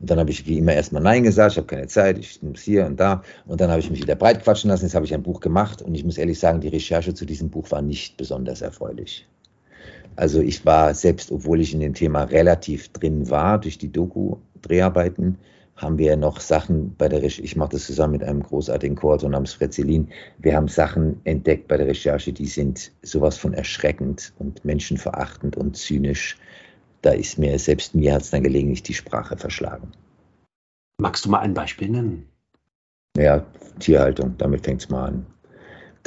[0.00, 2.60] Und dann habe ich wie immer erstmal Nein gesagt, ich habe keine Zeit, ich muss
[2.60, 3.22] hier und da.
[3.46, 5.82] Und dann habe ich mich wieder breit quatschen lassen, jetzt habe ich ein Buch gemacht
[5.82, 9.26] und ich muss ehrlich sagen, die Recherche zu diesem Buch war nicht besonders erfreulich.
[10.14, 15.38] Also ich war selbst, obwohl ich in dem Thema relativ drin war, durch die Doku-Dreharbeiten,
[15.76, 19.30] haben wir noch Sachen bei der Recherche, ich mache das zusammen mit einem großartigen Koordinator
[19.30, 20.08] namens Fretzelin,
[20.38, 25.76] wir haben Sachen entdeckt bei der Recherche, die sind sowas von erschreckend und menschenverachtend und
[25.76, 26.36] zynisch.
[27.02, 29.92] Da ist mir, selbst mir hat es dann gelegentlich die Sprache verschlagen.
[31.00, 32.28] Magst du mal ein Beispiel nennen?
[33.16, 33.46] Ja,
[33.78, 35.26] Tierhaltung, damit fängt es mal an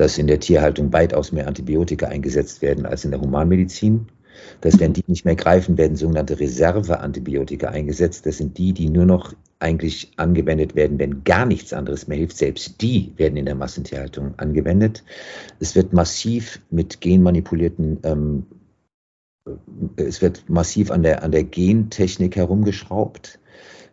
[0.02, 4.08] dass in der Tierhaltung weitaus mehr Antibiotika eingesetzt werden als in der Humanmedizin.
[4.62, 8.26] Dass wenn die nicht mehr greifen, werden sogenannte Reserveantibiotika eingesetzt.
[8.26, 12.38] Das sind die, die nur noch eigentlich angewendet werden, wenn gar nichts anderes mehr hilft.
[12.38, 15.04] Selbst die werden in der Massentierhaltung angewendet.
[15.60, 18.46] Es wird massiv mit genmanipulierten, ähm,
[19.96, 23.40] es wird massiv an der, an der Gentechnik herumgeschraubt.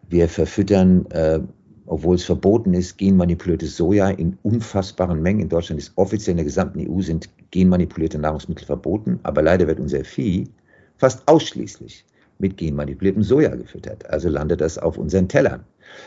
[0.09, 1.41] Wir verfüttern äh,
[1.89, 5.41] obwohl es verboten ist, genmanipuliertes Soja in unfassbaren Mengen.
[5.41, 9.81] In Deutschland ist offiziell in der gesamten EU sind genmanipulierte Nahrungsmittel verboten, aber leider wird
[9.81, 10.49] unser Vieh
[10.97, 12.05] fast ausschließlich
[12.39, 14.09] mit genmanipuliertem Soja gefüttert.
[14.11, 15.65] Also landet das auf unseren Tellern.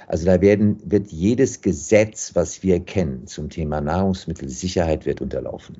[0.07, 5.77] Also da werden, wird jedes Gesetz, was wir kennen zum Thema Nahrungsmittelsicherheit, wird unterlaufen.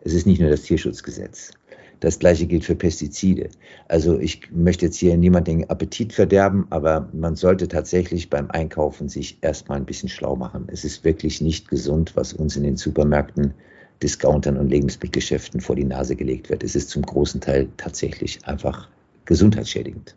[0.00, 1.52] Es ist nicht nur das Tierschutzgesetz.
[2.00, 3.50] Das gleiche gilt für Pestizide.
[3.88, 9.08] Also ich möchte jetzt hier niemanden den Appetit verderben, aber man sollte tatsächlich beim Einkaufen
[9.08, 10.68] sich erstmal ein bisschen schlau machen.
[10.68, 13.54] Es ist wirklich nicht gesund, was uns in den Supermärkten,
[14.02, 16.62] Discountern und Lebensmittelgeschäften vor die Nase gelegt wird.
[16.62, 18.88] Es ist zum großen Teil tatsächlich einfach
[19.24, 20.14] gesundheitsschädigend.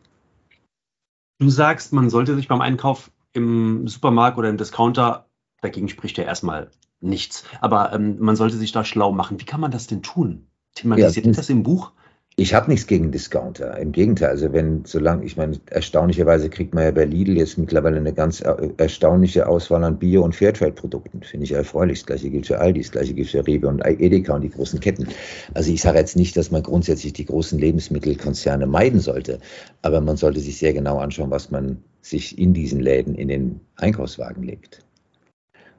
[1.39, 5.25] Du sagst, man sollte sich beim Einkauf im Supermarkt oder im Discounter,
[5.61, 9.39] dagegen spricht ja erstmal nichts, aber ähm, man sollte sich da schlau machen.
[9.39, 10.50] Wie kann man das denn tun?
[10.75, 11.91] Thematisiert ja, das im Buch?
[12.37, 13.77] Ich habe nichts gegen Discounter.
[13.77, 17.97] Im Gegenteil, also wenn, solange, ich meine, erstaunlicherweise kriegt man ja bei Lidl jetzt mittlerweile
[17.97, 18.41] eine ganz
[18.77, 21.23] erstaunliche Auswahl an Bio- und Fairtrade-Produkten.
[21.23, 21.99] Finde ich erfreulich.
[21.99, 24.79] Das gleiche gilt für Aldi, das gleiche gilt für Rewe und Edeka und die großen
[24.79, 25.07] Ketten.
[25.53, 29.39] Also ich sage jetzt nicht, dass man grundsätzlich die großen Lebensmittelkonzerne meiden sollte,
[29.81, 33.59] aber man sollte sich sehr genau anschauen, was man sich in diesen Läden in den
[33.75, 34.85] Einkaufswagen legt.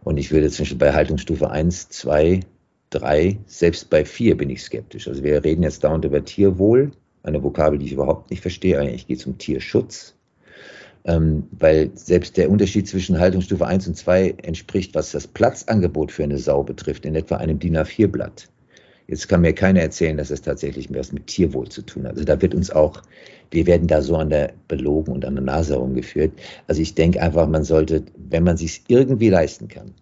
[0.05, 2.41] Und ich würde zum Beispiel bei Haltungsstufe 1, 2,
[2.95, 5.09] drei, selbst bei vier bin ich skeptisch.
[5.09, 8.79] Also wir reden jetzt dauernd über Tierwohl, eine Vokabel, die ich überhaupt nicht verstehe.
[8.79, 10.15] Eigentlich geht es um Tierschutz.
[11.05, 16.23] Ähm, weil selbst der Unterschied zwischen Haltungsstufe 1 und 2 entspricht, was das Platzangebot für
[16.23, 18.49] eine Sau betrifft, in etwa einem DIN A4-Blatt.
[19.09, 22.13] Jetzt kann mir keiner erzählen, dass es tatsächlich was mit Tierwohl zu tun hat.
[22.13, 23.03] Also da wird uns auch,
[23.51, 26.33] wir werden da so an der belogen und an der Nase herumgeführt.
[26.69, 29.93] Also ich denke einfach, man sollte, wenn man sich irgendwie leisten kann,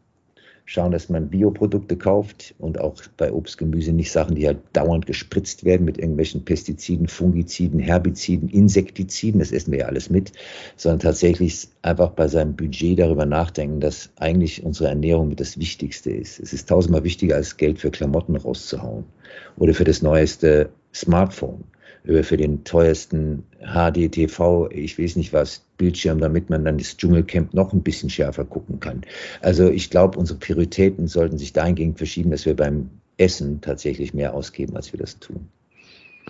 [0.71, 5.05] schauen, dass man Bioprodukte kauft und auch bei Obst, Gemüse nicht Sachen, die halt dauernd
[5.05, 10.31] gespritzt werden mit irgendwelchen Pestiziden, Fungiziden, Herbiziden, Insektiziden, das essen wir ja alles mit,
[10.77, 16.13] sondern tatsächlich einfach bei seinem Budget darüber nachdenken, dass eigentlich unsere Ernährung mit das Wichtigste
[16.13, 16.39] ist.
[16.39, 19.03] Es ist tausendmal wichtiger, als Geld für Klamotten rauszuhauen
[19.57, 21.65] oder für das neueste Smartphone
[22.05, 27.73] für den teuersten HDTV, ich weiß nicht was, Bildschirm, damit man dann das Dschungelcamp noch
[27.73, 29.03] ein bisschen schärfer gucken kann.
[29.41, 34.35] Also ich glaube, unsere Prioritäten sollten sich dahingehend verschieben, dass wir beim Essen tatsächlich mehr
[34.35, 35.49] ausgeben, als wir das tun.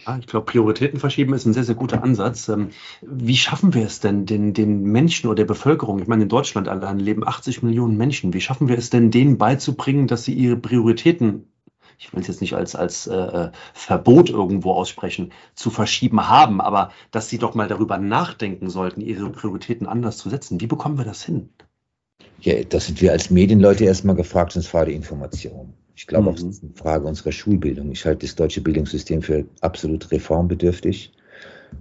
[0.07, 2.49] Ja, ich glaube, Prioritäten verschieben ist ein sehr, sehr guter Ansatz.
[2.49, 2.71] Ähm,
[3.03, 6.69] wie schaffen wir es denn, den, den Menschen oder der Bevölkerung, ich meine, in Deutschland
[6.69, 10.57] allein leben 80 Millionen Menschen, wie schaffen wir es denn, denen beizubringen, dass sie ihre
[10.57, 11.50] Prioritäten
[12.01, 16.63] ich will es jetzt nicht als, als äh, äh, Verbot irgendwo aussprechen, zu verschieben haben,
[16.63, 20.63] aber dass sie doch mal darüber nachdenken sollten, ihre Prioritäten anders zu setzen.
[20.63, 21.51] Wie bekommen wir das hin?
[22.41, 25.75] Ja, das sind wir als Medienleute erstmal gefragt, sonst Frage Information.
[25.95, 26.29] Ich glaube mhm.
[26.29, 27.93] auch, das ist eine Frage unserer Schulbildung.
[27.93, 31.13] Ich halte das deutsche Bildungssystem für absolut reformbedürftig.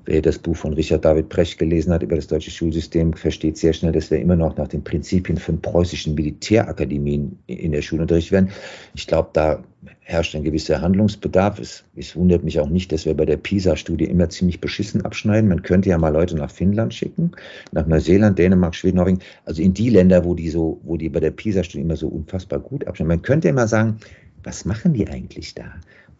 [0.05, 3.73] Wer das Buch von Richard David Precht gelesen hat über das deutsche Schulsystem, versteht sehr
[3.73, 8.31] schnell, dass wir immer noch nach den Prinzipien von preußischen Militärakademien in der Schule unterrichtet
[8.31, 8.49] werden.
[8.95, 9.63] Ich glaube, da
[10.01, 11.59] herrscht ein gewisser Handlungsbedarf.
[11.59, 15.47] Es, es wundert mich auch nicht, dass wir bei der PISA-Studie immer ziemlich beschissen abschneiden.
[15.47, 17.31] Man könnte ja mal Leute nach Finnland schicken,
[17.71, 21.19] nach Neuseeland, Dänemark, Schweden, Norwegen, also in die Länder, wo die so, wo die bei
[21.19, 23.09] der PISA-Studie immer so unfassbar gut abschneiden.
[23.09, 23.97] Man könnte immer sagen,
[24.43, 25.65] was machen die eigentlich da?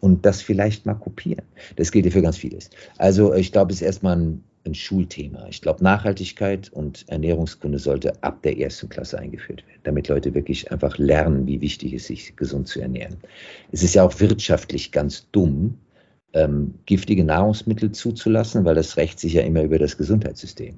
[0.00, 1.44] Und das vielleicht mal kopieren.
[1.76, 2.70] Das gilt ja für ganz vieles.
[2.98, 5.46] Also ich glaube, es ist erstmal ein, ein Schulthema.
[5.48, 10.70] Ich glaube, Nachhaltigkeit und Ernährungskunde sollte ab der ersten Klasse eingeführt werden, damit Leute wirklich
[10.72, 13.16] einfach lernen, wie wichtig es ist, sich gesund zu ernähren.
[13.72, 15.78] Es ist ja auch wirtschaftlich ganz dumm,
[16.32, 20.76] ähm, giftige Nahrungsmittel zuzulassen, weil das rächt sich ja immer über das Gesundheitssystem.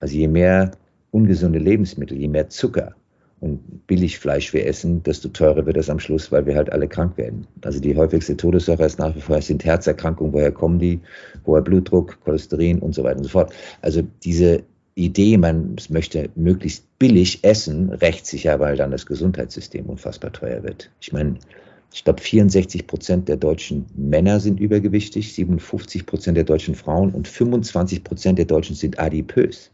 [0.00, 0.72] Also je mehr
[1.10, 2.96] ungesunde Lebensmittel, je mehr Zucker,
[3.42, 7.18] und Billigfleisch wir essen, desto teurer wird es am Schluss, weil wir halt alle krank
[7.18, 7.44] werden.
[7.62, 11.00] Also die häufigste Todesursache ist nach wie vor sind Herzerkrankungen, woher kommen die,
[11.44, 13.52] hoher Blutdruck, Cholesterin und so weiter und so fort.
[13.80, 14.62] Also diese
[14.94, 20.62] Idee, man möchte möglichst billig essen, rächt sich ja, weil dann das Gesundheitssystem unfassbar teuer
[20.62, 20.90] wird.
[21.00, 21.38] Ich meine,
[21.92, 27.26] ich glaube, 64 Prozent der deutschen Männer sind übergewichtig, 57 Prozent der deutschen Frauen und
[27.26, 29.72] 25 Prozent der Deutschen sind adipös.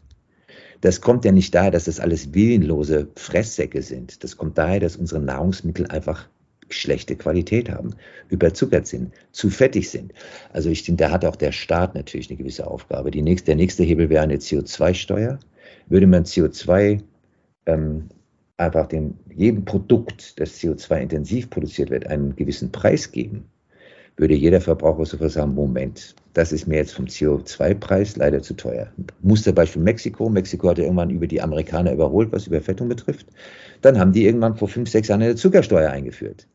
[0.81, 4.23] Das kommt ja nicht daher, dass das alles willenlose Fresssäcke sind.
[4.23, 6.27] Das kommt daher, dass unsere Nahrungsmittel einfach
[6.69, 7.95] schlechte Qualität haben,
[8.29, 10.13] überzuckert sind, zu fettig sind.
[10.53, 13.11] Also ich finde, da hat auch der Staat natürlich eine gewisse Aufgabe.
[13.11, 15.39] Die nächste, der nächste Hebel wäre eine CO2-Steuer.
[15.87, 17.01] Würde man CO2
[17.65, 18.09] ähm,
[18.57, 23.45] einfach dem jedem Produkt, das CO2-intensiv produziert wird, einen gewissen Preis geben,
[24.19, 28.91] würde jeder Verbraucher sofort sagen, Moment, das ist mir jetzt vom CO2-Preis leider zu teuer.
[29.21, 30.29] Musterbeispiel Mexiko.
[30.29, 33.27] Mexiko hat ja irgendwann über die Amerikaner überholt, was Überfettung betrifft.
[33.81, 36.47] Dann haben die irgendwann vor fünf, sechs Jahren eine Zuckersteuer eingeführt.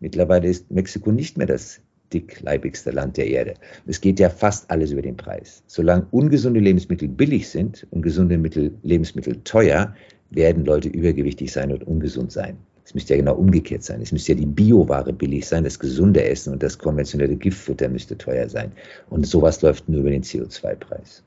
[0.00, 1.80] Mittlerweile ist Mexiko nicht mehr das
[2.12, 3.54] dickleibigste Land der Erde.
[3.86, 5.62] Es geht ja fast alles über den Preis.
[5.66, 9.94] Solange ungesunde Lebensmittel billig sind und gesunde Mittel, Lebensmittel teuer,
[10.30, 12.58] werden Leute übergewichtig sein und ungesund sein.
[12.92, 14.02] Es müsste ja genau umgekehrt sein.
[14.02, 18.18] Es müsste ja die Bioware billig sein, das gesunde Essen und das konventionelle Giftfutter müsste
[18.18, 18.70] teuer sein.
[19.08, 21.22] Und sowas läuft nur über den CO2-Preis.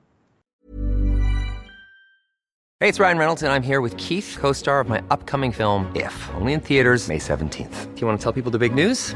[2.79, 5.87] Hey, it's Ryan Reynolds, and I'm here with Keith, co star of my upcoming film,
[5.95, 7.95] If, only in theaters, May 17th.
[7.95, 9.15] Do you want to tell people the big news?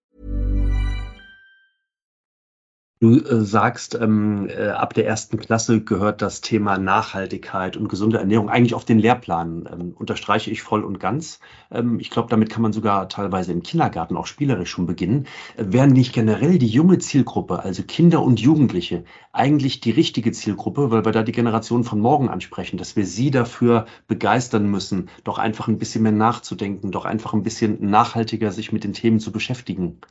[3.01, 8.19] Du äh, sagst, ähm, äh, ab der ersten Klasse gehört das Thema Nachhaltigkeit und gesunde
[8.19, 9.67] Ernährung eigentlich auf den Lehrplan.
[9.73, 11.39] Ähm, unterstreiche ich voll und ganz.
[11.71, 15.25] Ähm, ich glaube, damit kann man sogar teilweise im Kindergarten auch spielerisch schon beginnen.
[15.57, 20.91] Äh, wären nicht generell die junge Zielgruppe, also Kinder und Jugendliche, eigentlich die richtige Zielgruppe,
[20.91, 25.39] weil wir da die Generation von morgen ansprechen, dass wir sie dafür begeistern müssen, doch
[25.39, 29.31] einfach ein bisschen mehr nachzudenken, doch einfach ein bisschen nachhaltiger sich mit den Themen zu
[29.31, 30.01] beschäftigen.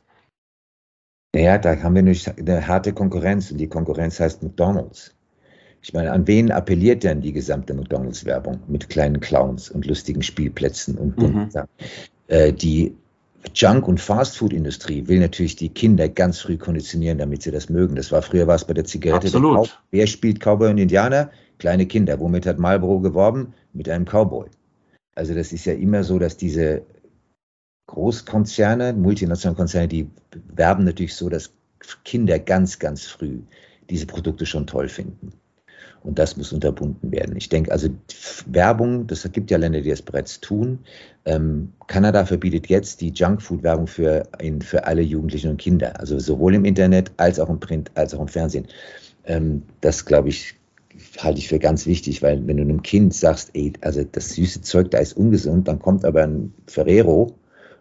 [1.33, 5.15] Naja, da haben wir nämlich eine harte Konkurrenz und die Konkurrenz heißt McDonalds.
[5.81, 10.97] Ich meine, an wen appelliert denn die gesamte McDonalds-Werbung mit kleinen Clowns und lustigen Spielplätzen
[10.97, 11.51] und bunten mhm.
[11.51, 11.69] Sachen?
[12.27, 12.95] Äh, die
[13.55, 17.95] Junk- und Fastfood-Industrie will natürlich die Kinder ganz früh konditionieren, damit sie das mögen.
[17.95, 19.27] Das war früher was bei der Zigarette.
[19.27, 19.67] Absolut.
[19.67, 21.31] Der Wer spielt Cowboy und Indianer?
[21.57, 22.19] Kleine Kinder.
[22.19, 23.53] Womit hat Marlboro geworben?
[23.73, 24.47] Mit einem Cowboy.
[25.15, 26.83] Also das ist ja immer so, dass diese
[27.91, 30.09] Großkonzerne, multinationale Konzerne, die
[30.55, 31.51] werben natürlich so, dass
[32.05, 33.39] Kinder ganz, ganz früh
[33.89, 35.33] diese Produkte schon toll finden.
[36.01, 37.35] Und das muss unterbunden werden.
[37.35, 37.89] Ich denke, also
[38.45, 40.79] Werbung, das gibt ja Länder, die das bereits tun.
[41.25, 44.23] Ähm, Kanada verbietet jetzt die Junkfood-Werbung für,
[44.61, 45.99] für alle Jugendlichen und Kinder.
[45.99, 48.67] Also sowohl im Internet als auch im Print, als auch im Fernsehen.
[49.25, 50.55] Ähm, das, glaube ich,
[51.19, 54.61] halte ich für ganz wichtig, weil wenn du einem Kind sagst, ey, also das süße
[54.61, 57.35] Zeug da ist ungesund, dann kommt aber ein Ferrero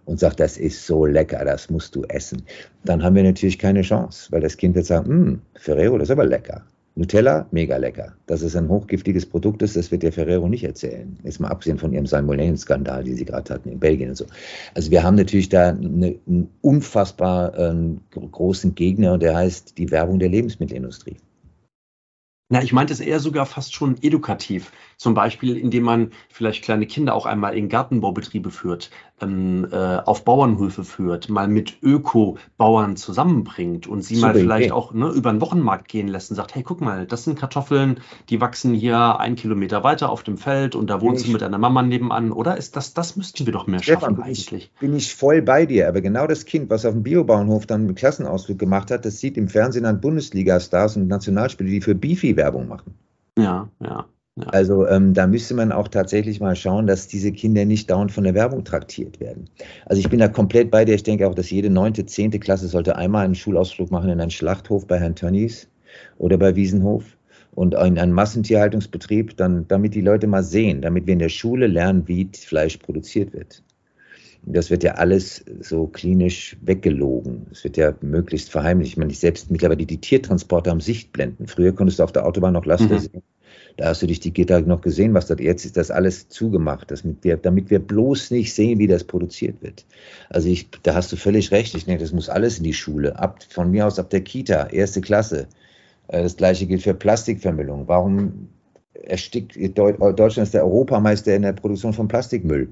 [0.05, 2.43] und sagt, das ist so lecker, das musst du essen,
[2.85, 6.13] dann haben wir natürlich keine Chance, weil das Kind wird sagen, hm, Ferrero, das ist
[6.13, 6.65] aber lecker.
[6.97, 8.15] Nutella, mega lecker.
[8.27, 11.17] Dass es ein hochgiftiges Produkt ist, das wird der Ferrero nicht erzählen.
[11.23, 14.27] Jetzt mal abgesehen von ihrem Salmonellen-Skandal, den sie gerade hatten in Belgien und so.
[14.75, 17.75] Also wir haben natürlich da eine, einen unfassbar äh,
[18.11, 21.17] großen Gegner, der heißt die Werbung der Lebensmittelindustrie.
[22.53, 24.73] Na, ich meinte es eher sogar fast schon edukativ.
[24.97, 30.25] Zum Beispiel, indem man vielleicht kleine Kinder auch einmal in Gartenbaubetriebe führt, ähm, äh, auf
[30.25, 34.73] Bauernhöfe führt, mal mit Öko-Bauern zusammenbringt und sie Super mal vielleicht Idee.
[34.73, 38.01] auch ne, über den Wochenmarkt gehen lässt und sagt, hey, guck mal, das sind Kartoffeln,
[38.29, 41.59] die wachsen hier einen Kilometer weiter auf dem Feld und da wohnst du mit deiner
[41.59, 42.57] Mama nebenan, oder?
[42.57, 44.71] Ist das, das müssten wir doch mehr Stefan, schaffen eigentlich.
[44.81, 47.95] Bin ich voll bei dir, aber genau das Kind, was auf dem Biobauernhof dann einen
[47.95, 52.69] Klassenausflug gemacht hat, das sieht im Fernsehen an Bundesliga-Stars und Nationalspiele, die für Beefy Werbung
[52.69, 52.95] machen.
[53.39, 54.07] Ja, ja.
[54.37, 54.47] Ja.
[54.47, 58.25] Also ähm, da müsste man auch tatsächlich mal schauen, dass diese Kinder nicht dauernd von
[58.25, 59.51] der Werbung traktiert werden.
[59.87, 60.95] Also ich bin da komplett bei dir.
[60.95, 64.31] Ich denke auch, dass jede neunte, zehnte Klasse sollte einmal einen Schulausflug machen in einen
[64.31, 65.69] Schlachthof bei Herrn Tönnies
[66.19, 67.05] oder bei Wiesenhof
[67.53, 71.67] und in einen Massentierhaltungsbetrieb, dann, damit die Leute mal sehen, damit wir in der Schule
[71.67, 73.63] lernen, wie Fleisch produziert wird.
[74.43, 77.47] Das wird ja alles so klinisch weggelogen.
[77.51, 78.93] Es wird ja möglichst verheimlicht.
[78.93, 81.47] Ich meine, ich selbst mittlerweile die Tiertransporter am Sichtblenden.
[81.47, 82.99] Früher konntest du auf der Autobahn noch Laster mhm.
[83.01, 83.23] sehen.
[83.81, 86.91] Da hast du durch die Gitter noch gesehen, was das jetzt ist, das alles zugemacht,
[86.91, 89.87] damit wir, damit wir bloß nicht sehen, wie das produziert wird.
[90.29, 91.75] Also ich, da hast du völlig recht.
[91.75, 93.19] Ich denke, das muss alles in die Schule.
[93.19, 95.47] Ab, von mir aus ab der Kita, erste Klasse.
[96.09, 97.89] Äh, das gleiche gilt für Plastikvermüllung.
[97.89, 98.51] Warum
[98.93, 102.69] erstickt Deutschland ist der Europameister in der Produktion von Plastikmüll?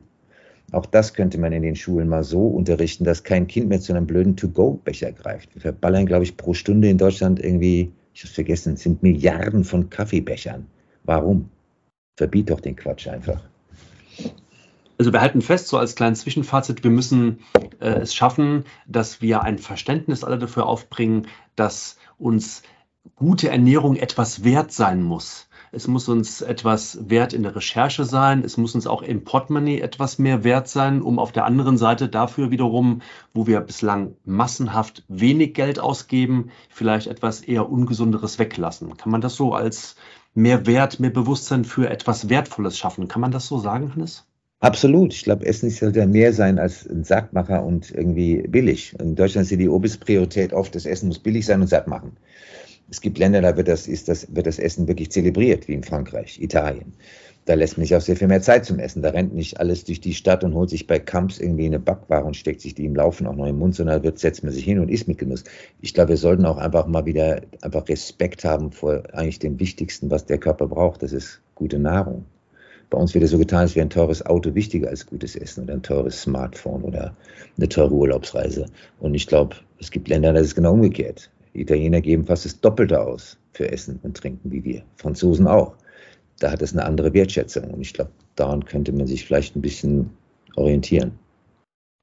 [0.73, 3.95] Auch das könnte man in den Schulen mal so unterrichten, dass kein Kind mehr zu
[3.95, 5.55] einem blöden To-Go-Becher greift.
[5.55, 9.03] Wir verballern, glaube ich, pro Stunde in Deutschland irgendwie, ich habe es vergessen, es sind
[9.03, 10.67] Milliarden von Kaffeebechern.
[11.09, 11.49] Warum?
[12.19, 13.41] Verbiet doch den Quatsch einfach.
[14.99, 17.39] Also wir halten fest, so als kleines Zwischenfazit, wir müssen
[17.81, 22.63] äh, es schaffen, dass wir ein Verständnis alle dafür aufbringen, dass uns
[23.15, 25.49] gute Ernährung etwas wert sein muss.
[25.73, 28.43] Es muss uns etwas wert in der Recherche sein.
[28.45, 32.09] Es muss uns auch im Portemonnaie etwas mehr wert sein, um auf der anderen Seite
[32.09, 33.01] dafür wiederum,
[33.33, 38.97] wo wir bislang massenhaft wenig Geld ausgeben, vielleicht etwas eher Ungesunderes weglassen.
[38.99, 39.97] Kann man das so als
[40.35, 43.09] mehr Wert, mehr Bewusstsein für etwas Wertvolles schaffen.
[43.09, 44.25] Kann man das so sagen, Hannes?
[44.61, 45.15] Absolut.
[45.15, 48.95] Ich glaube, Essen sollte mehr sein als ein Sattmacher und irgendwie billig.
[48.99, 52.17] In Deutschland ist die Oberpriorität oft, das Essen muss billig sein und satt machen.
[52.91, 56.41] Es gibt Länder, da wird das, das, wird das Essen wirklich zelebriert, wie in Frankreich,
[56.41, 56.95] Italien.
[57.49, 59.01] Da lässt man sich auch sehr viel mehr Zeit zum Essen.
[59.01, 62.27] Da rennt nicht alles durch die Stadt und holt sich bei Kamps irgendwie eine Backware
[62.27, 64.65] und steckt sich die im Laufen auch noch im Mund, sondern wird, setzt man sich
[64.65, 65.45] hin und isst mit Genuss.
[65.81, 70.11] Ich glaube, wir sollten auch einfach mal wieder einfach Respekt haben vor eigentlich dem Wichtigsten,
[70.11, 71.03] was der Körper braucht.
[71.03, 72.27] Das ist gute Nahrung.
[72.91, 75.65] Bei uns wird es so getan, als wäre ein teures Auto wichtiger als gutes Essen
[75.65, 77.17] oder ein teures Smartphone oder
[77.57, 78.67] eine teure Urlaubsreise.
[79.01, 81.31] Und ich glaube, es gibt Länder, da ist es genau umgekehrt.
[81.55, 84.83] Italiener geben fast das Doppelte aus für Essen und Trinken wie wir.
[84.97, 85.78] Franzosen auch
[86.39, 87.71] da hat es eine andere Wertschätzung.
[87.71, 90.11] Und ich glaube, daran könnte man sich vielleicht ein bisschen
[90.57, 91.19] orientieren.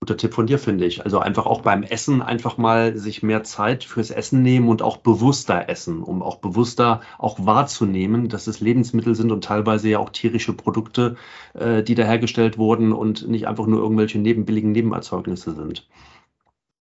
[0.02, 1.04] Guter Tipp von dir, finde ich.
[1.04, 4.98] Also einfach auch beim Essen einfach mal sich mehr Zeit fürs Essen nehmen und auch
[4.98, 10.10] bewusster essen, um auch bewusster auch wahrzunehmen, dass es Lebensmittel sind und teilweise ja auch
[10.10, 11.16] tierische Produkte,
[11.54, 15.88] äh, die da hergestellt wurden und nicht einfach nur irgendwelche nebenbilligen Nebenerzeugnisse sind.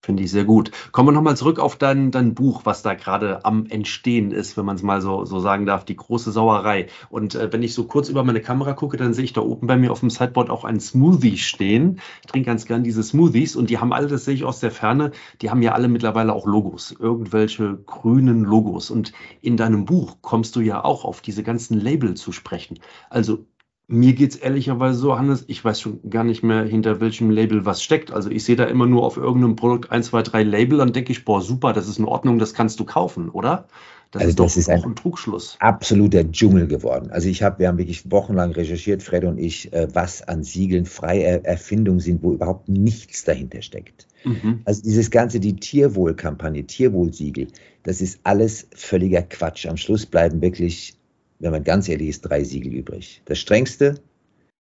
[0.04, 0.70] Finde ich sehr gut.
[0.92, 4.66] Kommen wir nochmal zurück auf dein, dein Buch, was da gerade am Entstehen ist, wenn
[4.66, 6.88] man es mal so, so sagen darf, die große Sauerei.
[7.08, 9.66] Und äh, wenn ich so kurz über meine Kamera gucke, dann sehe ich da oben
[9.66, 12.00] bei mir auf dem Sideboard auch ein Smoothie stehen.
[12.20, 14.72] Ich trinke ganz gern diese Smoothies und die haben alle, das sehe ich aus der
[14.72, 18.90] Ferne, die haben ja alle mittlerweile auch Logos, irgendwelche grünen Logos.
[18.90, 22.78] Und in deinem Buch kommst du ja auch auf diese ganzen Label zu sprechen.
[23.08, 23.46] Also
[23.86, 27.66] mir geht es ehrlicherweise so, Hannes, ich weiß schon gar nicht mehr, hinter welchem Label
[27.66, 28.12] was steckt.
[28.12, 31.12] Also ich sehe da immer nur auf irgendeinem Produkt ein, zwei, drei Label, dann denke
[31.12, 33.66] ich, boah, super, das ist in Ordnung, das kannst du kaufen, oder?
[34.10, 35.56] Das also ist das doch ist ein, ein Trugschluss.
[35.58, 37.10] Absoluter Dschungel geworden.
[37.10, 40.86] Also ich habe, wir haben wirklich wochenlang recherchiert, Fred und ich, äh, was an Siegeln
[40.86, 44.06] freie Erfindungen sind, wo überhaupt nichts dahinter steckt.
[44.24, 44.60] Mhm.
[44.64, 47.48] Also dieses ganze, die Tierwohlkampagne, Tierwohlsiegel,
[47.82, 49.66] das ist alles völliger Quatsch.
[49.66, 50.96] Am Schluss bleiben wirklich
[51.44, 53.20] wenn man ganz ehrlich ist, drei Siegel übrig.
[53.26, 53.96] Das strengste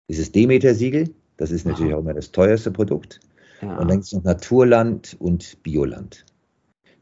[0.09, 1.11] ist das Demeter-Siegel.
[1.37, 1.99] Das ist natürlich Aha.
[1.99, 3.21] auch immer das teuerste Produkt.
[3.63, 3.79] Ja.
[3.79, 6.27] Und dann gibt es noch Naturland und Bioland.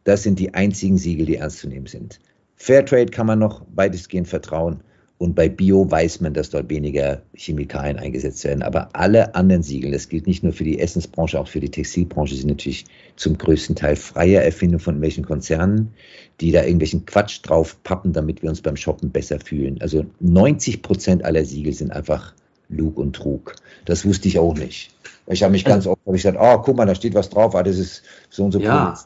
[0.05, 2.21] Das sind die einzigen Siegel, die ernst zu nehmen sind.
[2.57, 4.83] Fairtrade kann man noch weitestgehend vertrauen.
[5.21, 8.63] Und bei Bio weiß man, dass dort weniger Chemikalien eingesetzt werden.
[8.63, 12.35] Aber alle anderen Siegel, das gilt nicht nur für die Essensbranche, auch für die Textilbranche,
[12.35, 15.93] sind natürlich zum größten Teil freie Erfindung von welchen Konzernen,
[16.41, 19.77] die da irgendwelchen Quatsch drauf pappen, damit wir uns beim Shoppen besser fühlen.
[19.83, 22.33] Also 90 Prozent aller Siegel sind einfach
[22.71, 23.57] Lug und Trug.
[23.85, 24.91] Das wusste ich auch nicht.
[25.27, 27.55] Ich habe mich ganz oft hab ich gesagt, oh, guck mal, da steht was drauf,
[27.55, 28.99] ah, das ist so und so ja.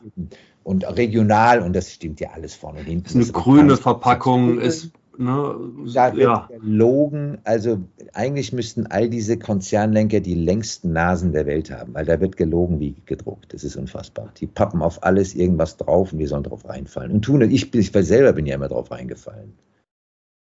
[0.62, 3.18] und regional und das stimmt ja alles vorne und hinten.
[3.18, 5.54] Das ist eine grüne Verpackung, ist Ne,
[5.94, 6.48] da wird ja.
[6.60, 7.38] gelogen.
[7.44, 7.78] Also
[8.12, 12.80] eigentlich müssten all diese Konzernlenker die längsten Nasen der Welt haben, weil da wird gelogen
[12.80, 13.52] wie gedruckt.
[13.52, 14.32] Das ist unfassbar.
[14.38, 17.12] Die pappen auf alles irgendwas drauf und wir sollen drauf reinfallen.
[17.12, 19.54] Und tun ich, ich selber bin ja immer drauf reingefallen.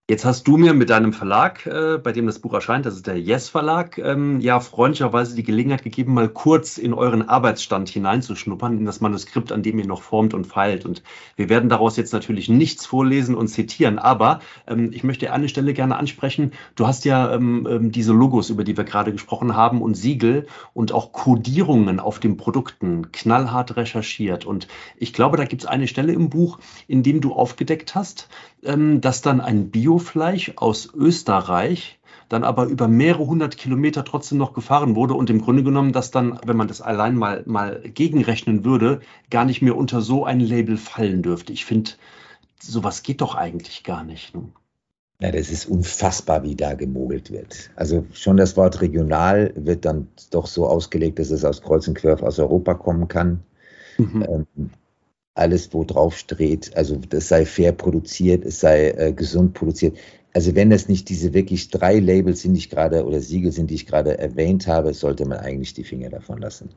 [0.08, 3.08] Jetzt hast du mir mit deinem Verlag, äh, bei dem das Buch erscheint, das ist
[3.08, 8.78] der Yes Verlag, ähm, ja freundlicherweise die Gelegenheit gegeben, mal kurz in euren Arbeitsstand hineinzuschnuppern,
[8.78, 10.86] in das Manuskript, an dem ihr noch formt und feilt.
[10.86, 11.02] Und
[11.38, 15.74] wir werden daraus jetzt natürlich nichts vorlesen und zitieren, aber ähm, ich möchte eine Stelle
[15.74, 16.52] gerne ansprechen.
[16.76, 20.46] Du hast ja ähm, ähm diese Logos, über die wir gerade gesprochen haben, und Siegel
[20.76, 24.46] und auch Codierungen auf den Produkten knallhart recherchiert.
[24.46, 28.30] Und ich glaube, da gibt es eine Stelle im Buch, in dem du aufgedeckt hast,
[28.64, 34.54] ähm, dass dann ein Biofleisch aus Österreich dann aber über mehrere hundert Kilometer trotzdem noch
[34.54, 38.66] gefahren wurde und im Grunde genommen, dass dann, wenn man das allein mal, mal gegenrechnen
[38.66, 41.54] würde, gar nicht mehr unter so ein Label fallen dürfte.
[41.54, 41.92] Ich finde,
[42.60, 44.36] sowas geht doch eigentlich gar nicht.
[44.36, 44.50] Ne?
[45.22, 47.70] Ja, das ist unfassbar, wie da gemogelt wird.
[47.76, 51.94] Also schon das Wort regional wird dann doch so ausgelegt, dass es aus Kreuz und
[51.94, 53.44] Quer aus Europa kommen kann.
[53.98, 54.26] Mhm.
[54.28, 54.70] Ähm,
[55.36, 59.98] alles, wo drauf steht, also das sei fair produziert, es sei äh, gesund produziert.
[60.34, 63.70] Also wenn das nicht diese wirklich drei Labels sind, die ich gerade oder Siegel sind,
[63.70, 66.70] die ich gerade erwähnt habe, sollte man eigentlich die Finger davon lassen.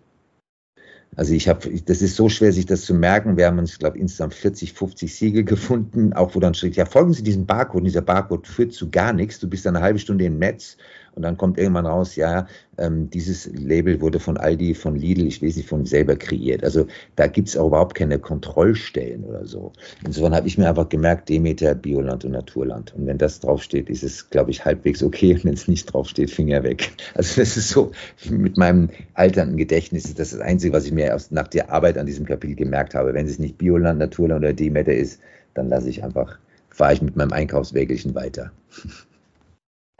[1.16, 3.37] Also ich habe, das ist so schwer, sich das zu merken.
[3.37, 7.12] Wir haben uns, ich insgesamt 40, 50 Siegel gefunden, auch wo dann steht, ja, folgen
[7.12, 7.81] Sie diesem Barcode.
[7.81, 9.40] Und dieser Barcode führt zu gar nichts.
[9.40, 10.77] Du bist eine halbe Stunde im Netz
[11.18, 12.46] und dann kommt irgendwann raus, ja,
[12.78, 16.62] ähm, dieses Label wurde von Aldi, von Lidl, ich weiß nicht, von selber kreiert.
[16.62, 19.72] Also da gibt es auch überhaupt keine Kontrollstellen oder so.
[20.07, 22.94] Insofern habe ich mir einfach gemerkt, Demeter, Bioland und Naturland.
[22.94, 25.35] Und wenn das draufsteht, ist es, glaube ich, halbwegs okay.
[25.35, 26.92] Und wenn es nicht draufsteht, Finger weg.
[27.14, 27.90] Also das ist so,
[28.31, 31.98] mit meinem alternden Gedächtnis ist das das Einzige, was ich mir erst nach der Arbeit
[31.98, 33.12] an diesem Kapitel gemerkt habe.
[33.12, 35.20] Wenn es nicht Bioland, Naturland oder Demeter ist,
[35.54, 36.38] dann lasse ich einfach,
[36.70, 38.52] fahre ich mit meinem Einkaufswägelchen weiter.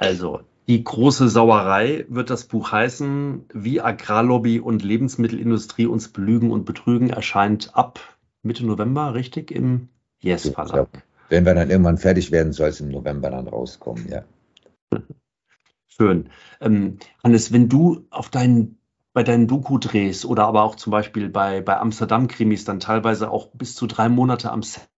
[0.01, 6.67] Also, die große Sauerei wird das Buch heißen, wie Agrarlobby und Lebensmittelindustrie uns belügen und
[6.67, 8.01] betrügen, erscheint ab
[8.43, 9.89] Mitte November, richtig, im
[10.21, 10.89] Yes Verlag.
[10.93, 14.25] Ja, wenn wir dann irgendwann fertig werden, soll es im November dann rauskommen, ja.
[15.89, 16.29] Schön.
[16.61, 18.79] Ähm, Hannes, wenn du auf deinen
[19.15, 23.75] bei deinen Doku-Drehs oder aber auch zum Beispiel bei, bei Amsterdam-Krimis dann teilweise auch bis
[23.75, 24.89] zu drei Monate am Set Set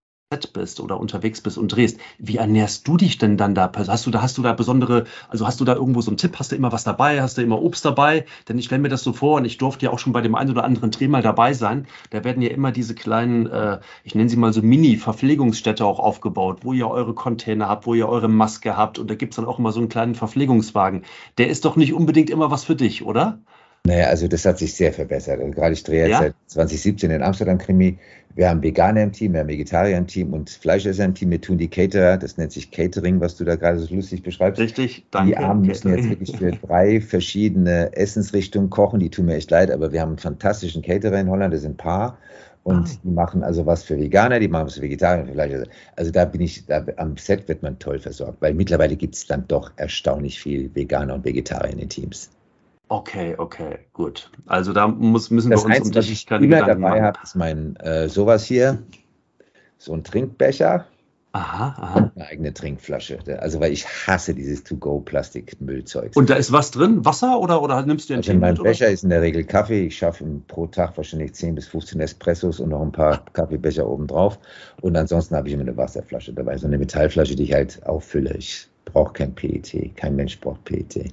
[0.53, 3.68] bist oder unterwegs bist und drehst, wie ernährst du dich denn dann da?
[3.74, 6.39] Hast du da, hast du da besondere, also hast du da irgendwo so einen Tipp?
[6.39, 7.20] Hast du immer was dabei?
[7.20, 8.26] Hast du immer Obst dabei?
[8.49, 10.37] Denn ich stelle mir das so vor und ich durfte ja auch schon bei dem
[10.37, 11.89] einen oder anderen Dreh mal dabei sein.
[12.11, 16.61] Da werden ja immer diese kleinen, äh, ich nenne sie mal so Mini-Verpflegungsstätte auch aufgebaut,
[16.62, 19.47] wo ihr eure Container habt, wo ihr eure Maske habt und da gibt es dann
[19.47, 21.03] auch immer so einen kleinen Verpflegungswagen.
[21.39, 23.41] Der ist doch nicht unbedingt immer was für dich, oder?
[23.87, 25.41] Naja, also das hat sich sehr verbessert.
[25.41, 26.18] Also gerade ich drehe jetzt ja?
[26.18, 27.99] seit 2017 den Amsterdam-Krimi.
[28.35, 31.31] Wir haben Veganer im Team, wir haben Vegetarier im Team und Fleischesser im Team.
[31.31, 34.61] Wir tun die Caterer, das nennt sich Catering, was du da gerade so lustig beschreibst.
[34.61, 35.31] Richtig, danke.
[35.31, 39.01] Die Armen müssen jetzt wirklich für drei verschiedene Essensrichtungen kochen.
[39.01, 41.72] Die tun mir echt leid, aber wir haben einen fantastischen Caterer in Holland, das sind
[41.72, 42.18] ein Paar.
[42.62, 43.01] Und ah.
[43.03, 45.66] die machen also was für Veganer, die machen was für Vegetarier, für Fleischesser.
[45.97, 49.26] Also da bin ich, da, am Set wird man toll versorgt, weil mittlerweile gibt es
[49.26, 52.31] dann doch erstaunlich viel Veganer und Vegetarier in den Teams.
[52.91, 54.32] Okay, okay, gut.
[54.47, 57.20] Also da muss, müssen das wir uns Einzige, um dich keine immer Gedanken dabei habe,
[57.22, 58.82] ist mein äh, sowas hier,
[59.78, 60.86] so ein Trinkbecher.
[61.30, 62.12] Aha, aha.
[62.16, 63.20] Eine eigene Trinkflasche.
[63.38, 66.16] Also weil ich hasse dieses To-Go-Plastik-Müllzeug.
[66.16, 67.05] Und da ist was drin?
[67.05, 69.86] Wasser oder, oder nimmst du den also In meinem Becher ist in der Regel Kaffee.
[69.86, 74.41] Ich schaffe pro Tag wahrscheinlich 10 bis 15 Espressos und noch ein paar Kaffeebecher obendrauf.
[74.80, 76.57] Und ansonsten habe ich immer eine Wasserflasche dabei.
[76.57, 78.34] So eine Metallflasche, die ich halt auffülle.
[78.36, 79.95] Ich brauche kein PET.
[79.95, 81.12] Kein Mensch braucht PET.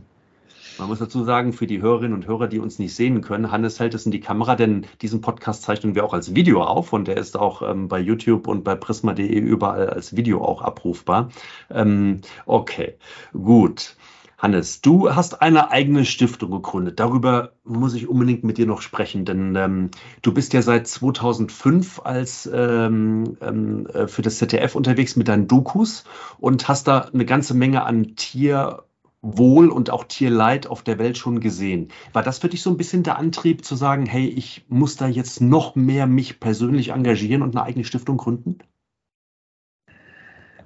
[0.80, 3.80] Man muss dazu sagen, für die Hörerinnen und Hörer, die uns nicht sehen können, Hannes
[3.80, 7.08] hält es in die Kamera, denn diesen Podcast zeichnen wir auch als Video auf und
[7.08, 11.30] der ist auch ähm, bei YouTube und bei prisma.de überall als Video auch abrufbar.
[11.72, 12.96] Ähm, okay,
[13.34, 13.96] gut.
[14.38, 17.00] Hannes, du hast eine eigene Stiftung gegründet.
[17.00, 19.90] Darüber muss ich unbedingt mit dir noch sprechen, denn ähm,
[20.22, 25.48] du bist ja seit 2005 als ähm, ähm, äh, für das ZDF unterwegs mit deinen
[25.48, 26.04] Dokus
[26.38, 28.84] und hast da eine ganze Menge an Tier-
[29.22, 31.90] Wohl und auch Tierleid auf der Welt schon gesehen.
[32.14, 35.08] War das für dich so ein bisschen der Antrieb zu sagen, hey, ich muss da
[35.08, 38.60] jetzt noch mehr mich persönlich engagieren und eine eigene Stiftung gründen?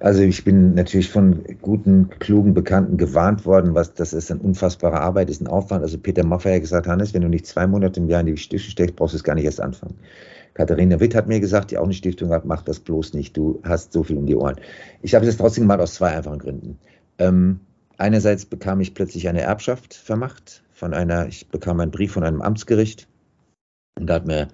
[0.00, 5.00] Also ich bin natürlich von guten, klugen Bekannten gewarnt worden, was das ist eine unfassbare
[5.00, 5.82] Arbeit, ist ein Aufwand.
[5.84, 8.36] Also Peter Maffay hat gesagt, Hannes, wenn du nicht zwei Monate im Jahr in die
[8.36, 9.94] Stiftung steckst, brauchst du es gar nicht erst anfangen.
[10.54, 13.60] Katharina Witt hat mir gesagt, die auch eine Stiftung hat, mach das bloß nicht, du
[13.62, 14.56] hast so viel um die Ohren.
[15.02, 16.78] Ich habe es trotzdem gemacht aus zwei einfachen Gründen.
[17.18, 17.60] Ähm,
[17.98, 22.42] Einerseits bekam ich plötzlich eine Erbschaft vermacht von einer, ich bekam einen Brief von einem
[22.42, 23.08] Amtsgericht
[23.98, 24.48] und da hat mir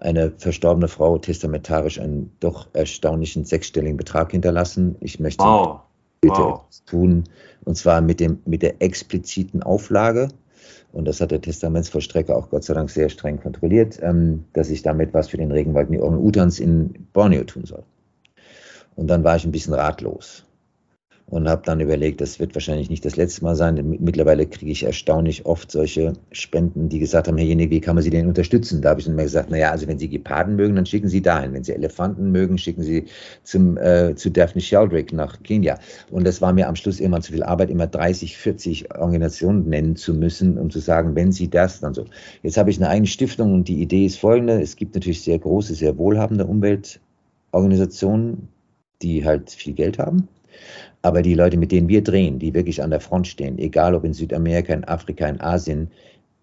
[0.00, 4.96] eine verstorbene Frau testamentarisch einen doch erstaunlichen sechsstelligen Betrag hinterlassen.
[5.00, 5.80] Ich möchte wow.
[6.20, 6.60] bitte wow.
[6.60, 7.24] etwas tun
[7.64, 10.28] und zwar mit, dem, mit der expliziten Auflage,
[10.92, 14.82] und das hat der Testamentsvollstrecker auch Gott sei Dank sehr streng kontrolliert, ähm, dass ich
[14.82, 17.82] damit was für den Regenwald in die Orang-Utans in Borneo tun soll.
[18.94, 20.44] Und dann war ich ein bisschen ratlos
[21.32, 23.96] und habe dann überlegt, das wird wahrscheinlich nicht das letzte Mal sein.
[24.00, 28.10] Mittlerweile kriege ich erstaunlich oft solche Spenden, die gesagt haben, Herr wie kann man Sie
[28.10, 28.82] denn unterstützen?
[28.82, 31.22] Da habe ich dann immer gesagt, naja, also wenn Sie Geparden mögen, dann schicken Sie
[31.22, 31.54] dahin.
[31.54, 33.06] Wenn Sie Elefanten mögen, schicken Sie
[33.44, 35.78] zum, äh, zu Daphne Sheldrake nach Kenia.
[36.10, 39.96] Und das war mir am Schluss immer zu viel Arbeit, immer 30, 40 Organisationen nennen
[39.96, 42.04] zu müssen, um zu sagen, wenn Sie das, dann so.
[42.42, 44.60] Jetzt habe ich eine eigene Stiftung und die Idee ist folgende.
[44.60, 48.48] Es gibt natürlich sehr große, sehr wohlhabende Umweltorganisationen,
[49.00, 50.28] die halt viel Geld haben.
[51.02, 54.04] Aber die Leute, mit denen wir drehen, die wirklich an der Front stehen, egal ob
[54.04, 55.90] in Südamerika, in Afrika, in Asien,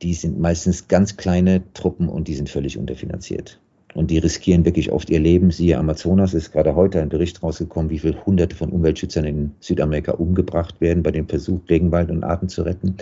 [0.02, 3.60] die sind meistens ganz kleine Truppen und die sind völlig unterfinanziert.
[3.96, 5.50] Und die riskieren wirklich oft ihr Leben.
[5.50, 10.12] Siehe Amazonas ist gerade heute ein Bericht rausgekommen, wie viele Hunderte von Umweltschützern in Südamerika
[10.12, 12.98] umgebracht werden bei dem Versuch, Regenwald und Arten zu retten.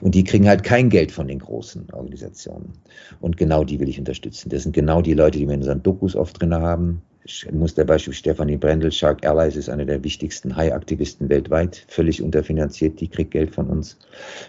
[0.00, 2.72] Und die kriegen halt kein Geld von den großen Organisationen.
[3.20, 4.48] Und genau die will ich unterstützen.
[4.48, 7.02] Das sind genau die Leute, die wir in unseren Dokus oft drin haben.
[7.22, 12.22] Ich muss der Beispiel Stefanie Brendel, Shark Allies ist eine der wichtigsten Hai-Aktivisten weltweit, völlig
[12.22, 13.98] unterfinanziert, die kriegt Geld von uns.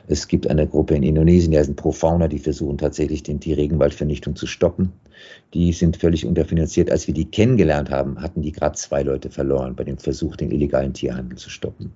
[0.07, 4.37] Es gibt eine Gruppe in Indonesien, die sind Pro-Fauna, die versuchen tatsächlich den, die Regenwaldvernichtung
[4.37, 4.93] zu stoppen.
[5.53, 6.89] Die sind völlig unterfinanziert.
[6.89, 10.49] Als wir die kennengelernt haben, hatten die gerade zwei Leute verloren bei dem Versuch, den
[10.49, 11.93] illegalen Tierhandel zu stoppen.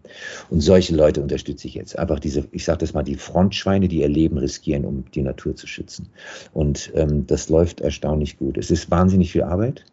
[0.50, 1.98] Und solche Leute unterstütze ich jetzt.
[1.98, 5.56] Einfach diese, ich sage das mal, die Frontschweine, die ihr Leben riskieren, um die Natur
[5.56, 6.10] zu schützen.
[6.54, 8.58] Und ähm, das läuft erstaunlich gut.
[8.58, 9.86] Es ist wahnsinnig viel Arbeit.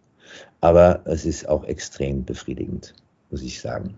[0.60, 2.94] Aber es ist auch extrem befriedigend,
[3.30, 3.94] muss ich sagen.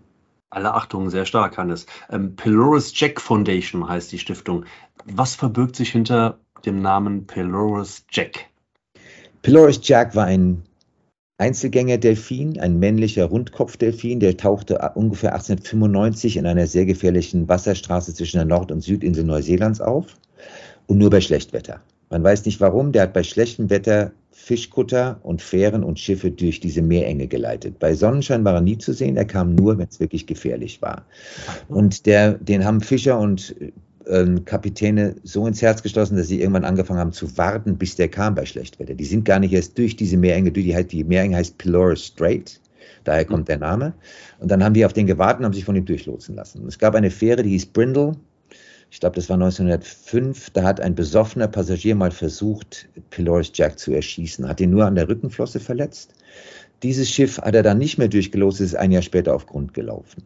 [0.50, 1.86] Alle Achtung, sehr stark, Hannes.
[2.10, 4.64] Ähm, Pelorus Jack Foundation heißt die Stiftung.
[5.04, 8.46] Was verbirgt sich hinter dem Namen Pelorus Jack?
[9.42, 10.62] Pelorus Jack war ein
[11.38, 18.46] Einzelgänger-Delfin, ein männlicher Rundkopfdelfin, der tauchte ungefähr 1895 in einer sehr gefährlichen Wasserstraße zwischen der
[18.46, 20.06] Nord- und Südinsel Neuseelands auf
[20.86, 21.80] und nur bei Schlechtwetter.
[22.10, 26.60] Man weiß nicht warum, der hat bei schlechtem Wetter Fischkutter und Fähren und Schiffe durch
[26.60, 27.78] diese Meerenge geleitet.
[27.78, 31.06] Bei Sonnenschein war er nie zu sehen, er kam nur, wenn es wirklich gefährlich war.
[31.68, 33.54] Und der, den haben Fischer und
[34.06, 38.08] äh, Kapitäne so ins Herz geschlossen, dass sie irgendwann angefangen haben zu warten, bis der
[38.08, 38.94] kam bei Schlechtwetter.
[38.94, 42.60] Die sind gar nicht erst durch diese Meerenge, durch die, die Meerenge heißt Pelorus Strait.
[43.04, 43.94] Daher kommt der Name.
[44.40, 46.60] Und dann haben die auf den gewartet und haben sich von ihm durchlotsen lassen.
[46.60, 48.12] Und es gab eine Fähre, die hieß Brindle.
[48.94, 50.50] Ich glaube, das war 1905.
[50.50, 54.46] Da hat ein besoffener Passagier mal versucht, Pelorus Jack zu erschießen.
[54.46, 56.14] Hat ihn nur an der Rückenflosse verletzt.
[56.84, 60.22] Dieses Schiff hat er dann nicht mehr durchgelost, ist ein Jahr später auf Grund gelaufen.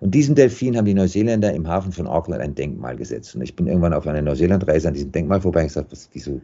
[0.00, 3.34] Und diesem Delfin haben die Neuseeländer im Hafen von Auckland ein Denkmal gesetzt.
[3.34, 6.42] Und ich bin irgendwann auf einer Neuseelandreise an diesem Denkmal vorbei und gesagt, was, wieso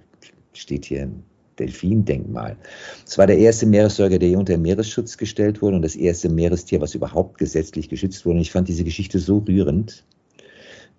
[0.54, 1.22] steht hier ein
[1.58, 2.56] Delfin-Denkmal?
[3.06, 6.80] Es war der erste Meeressäuger, der hier unter Meeresschutz gestellt wurde und das erste Meerestier,
[6.80, 8.36] was überhaupt gesetzlich geschützt wurde.
[8.36, 10.02] Und ich fand diese Geschichte so rührend,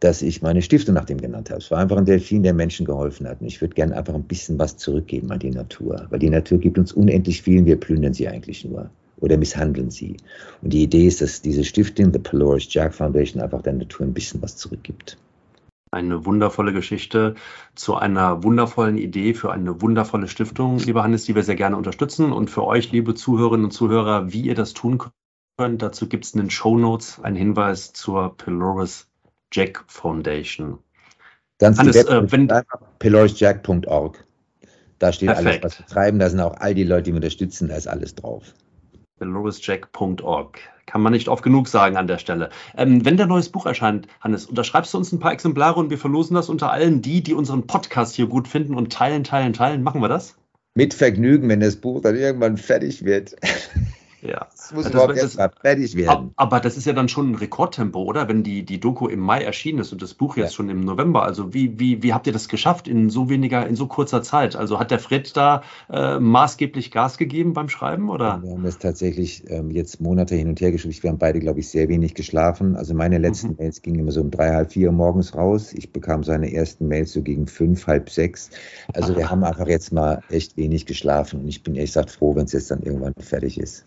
[0.03, 1.59] dass ich meine Stiftung nach dem genannt habe.
[1.59, 3.39] Es war einfach ein Delfin, der Menschen geholfen hat.
[3.39, 6.57] Und ich würde gerne einfach ein bisschen was zurückgeben an die Natur, weil die Natur
[6.57, 10.17] gibt uns unendlich viel und wir plündern sie eigentlich nur oder misshandeln sie.
[10.61, 14.13] Und die Idee ist, dass diese Stiftung, the Pelorus Jack Foundation, einfach der Natur ein
[14.13, 15.17] bisschen was zurückgibt.
[15.91, 17.35] Eine wundervolle Geschichte
[17.75, 22.33] zu einer wundervollen Idee für eine wundervolle Stiftung, lieber Hannes, die wir sehr gerne unterstützen.
[22.33, 24.99] Und für euch, liebe Zuhörerinnen und Zuhörer, wie ihr das tun
[25.57, 29.07] könnt, dazu gibt es in den Show Notes einen Hinweis zur Pelorus
[29.53, 30.79] Jack Foundation.
[31.59, 32.51] Ganz Hannes, äh, wenn
[32.99, 34.25] pelorisjack.org.
[34.99, 35.47] Da steht Perfekt.
[35.47, 36.19] alles, was wir treiben.
[36.19, 37.69] Da sind auch all die Leute, die wir unterstützen.
[37.69, 38.53] Da ist alles drauf
[39.25, 40.59] lorisjack.org.
[40.85, 42.49] Kann man nicht oft genug sagen an der Stelle.
[42.77, 45.97] Ähm, wenn der neues Buch erscheint, Hannes, unterschreibst du uns ein paar Exemplare und wir
[45.97, 49.83] verlosen das unter allen die, die unseren Podcast hier gut finden und teilen, teilen, teilen.
[49.83, 50.35] Machen wir das?
[50.75, 53.35] Mit Vergnügen, wenn das Buch dann irgendwann fertig wird.
[54.23, 54.47] Ja.
[54.51, 56.31] Das muss das, überhaupt erst mal fertig werden.
[56.37, 58.29] Aber das ist ja dann schon ein Rekordtempo, oder?
[58.29, 60.55] Wenn die, die Doku im Mai erschienen ist und das Buch jetzt ja.
[60.55, 61.23] schon im November.
[61.23, 64.55] Also wie, wie, wie habt ihr das geschafft in so weniger, in so kurzer Zeit?
[64.55, 68.09] Also hat der Fred da äh, maßgeblich Gas gegeben beim Schreiben?
[68.09, 68.41] Oder?
[68.41, 70.95] Wir haben das tatsächlich ähm, jetzt Monate hin und her geschrieben.
[71.01, 72.77] Wir haben beide, glaube ich, sehr wenig geschlafen.
[72.77, 73.55] Also meine letzten mhm.
[73.59, 75.73] Mails gingen immer so um drei, halb vier morgens raus.
[75.73, 78.51] Ich bekam seine ersten Mails so gegen fünf, halb sechs.
[78.93, 81.41] Also wir haben einfach jetzt mal echt wenig geschlafen.
[81.41, 83.85] Und ich bin ehrlich gesagt froh, wenn es jetzt dann irgendwann fertig ist.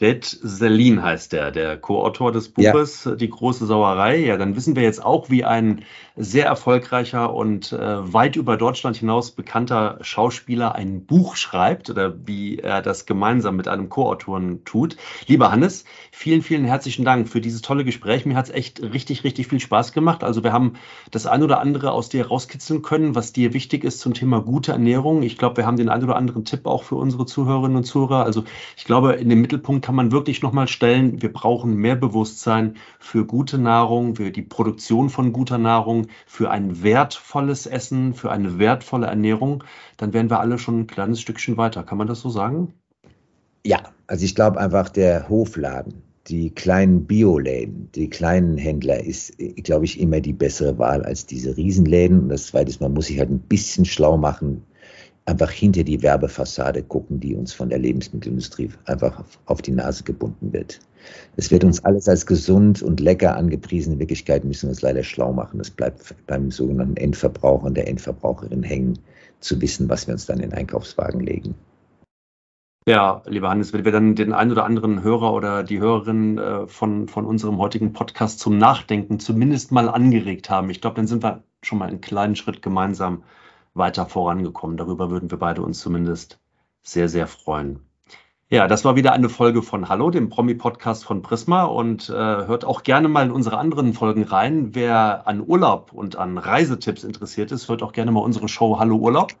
[0.00, 3.14] Red Selin heißt der, der Co-Autor des Buches ja.
[3.14, 4.16] Die große Sauerei.
[4.18, 5.84] Ja, dann wissen wir jetzt auch, wie ein
[6.16, 12.58] sehr erfolgreicher und äh, weit über Deutschland hinaus bekannter Schauspieler ein Buch schreibt oder wie
[12.58, 14.96] er das gemeinsam mit einem Co-Autoren tut.
[15.26, 18.26] Lieber Hannes, vielen, vielen herzlichen Dank für dieses tolle Gespräch.
[18.26, 20.24] Mir hat es echt richtig, richtig viel Spaß gemacht.
[20.24, 20.74] Also wir haben
[21.10, 24.72] das ein oder andere aus dir rauskitzeln können, was dir wichtig ist zum Thema gute
[24.72, 25.22] Ernährung.
[25.22, 28.24] Ich glaube, wir haben den ein oder anderen Tipp auch für unsere Zuhörerinnen und Zuhörer.
[28.24, 28.44] Also
[28.76, 33.26] ich glaube, in dem Mittelpunkt kann man wirklich nochmal stellen, wir brauchen mehr Bewusstsein für
[33.26, 39.08] gute Nahrung, für die Produktion von guter Nahrung, für ein wertvolles Essen, für eine wertvolle
[39.08, 39.64] Ernährung.
[39.96, 41.82] Dann wären wir alle schon ein kleines Stückchen weiter.
[41.82, 42.72] Kann man das so sagen?
[43.66, 49.86] Ja, also ich glaube einfach, der Hofladen, die kleinen Bioläden, die kleinen Händler ist, glaube
[49.86, 52.20] ich, immer die bessere Wahl als diese Riesenläden.
[52.20, 54.62] Und das Zweite ist, man muss sich halt ein bisschen schlau machen,
[55.26, 60.52] einfach hinter die Werbefassade gucken, die uns von der Lebensmittelindustrie einfach auf die Nase gebunden
[60.52, 60.80] wird.
[61.36, 63.94] Es wird uns alles als gesund und lecker angepriesen.
[63.94, 65.60] In Wirklichkeit müssen wir uns leider schlau machen.
[65.60, 68.98] Es bleibt beim sogenannten Endverbraucher und der Endverbraucherin hängen,
[69.40, 71.54] zu wissen, was wir uns dann in den Einkaufswagen legen.
[72.86, 76.66] Ja, lieber Hannes, wenn wir dann den einen oder anderen Hörer oder die Hörerin äh,
[76.66, 81.22] von, von unserem heutigen Podcast zum Nachdenken zumindest mal angeregt haben, ich glaube, dann sind
[81.22, 83.22] wir schon mal einen kleinen Schritt gemeinsam
[83.80, 84.76] weiter vorangekommen.
[84.76, 86.38] Darüber würden wir beide uns zumindest
[86.82, 87.80] sehr, sehr freuen.
[88.52, 92.64] Ja, das war wieder eine Folge von Hallo, dem Promi-Podcast von Prisma und äh, hört
[92.64, 94.74] auch gerne mal in unsere anderen Folgen rein.
[94.74, 98.96] Wer an Urlaub und an Reisetipps interessiert ist, hört auch gerne mal unsere Show Hallo
[98.96, 99.34] Urlaub.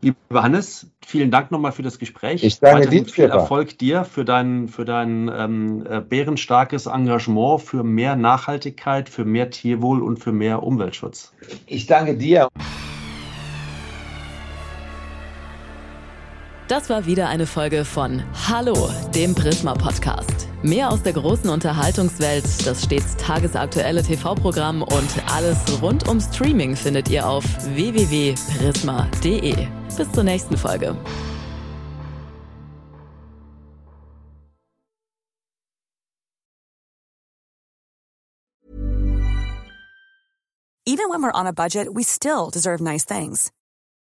[0.00, 2.42] Lieber Hannes, vielen Dank nochmal für das Gespräch.
[2.42, 3.04] Ich danke dir.
[3.04, 9.26] Viel Erfolg dir für dein, für dein ähm, äh, bärenstarkes Engagement für mehr Nachhaltigkeit, für
[9.26, 11.34] mehr Tierwohl und für mehr Umweltschutz.
[11.66, 12.48] Ich danke dir.
[16.70, 20.46] Das war wieder eine Folge von Hallo, dem Prisma Podcast.
[20.62, 27.10] Mehr aus der großen Unterhaltungswelt, das stets tagesaktuelle TV-Programm und alles rund um Streaming findet
[27.10, 27.42] ihr auf
[27.74, 29.66] www.prisma.de.
[29.96, 30.96] Bis zur nächsten Folge.
[40.86, 43.50] Even when we're on a budget, we still deserve nice things.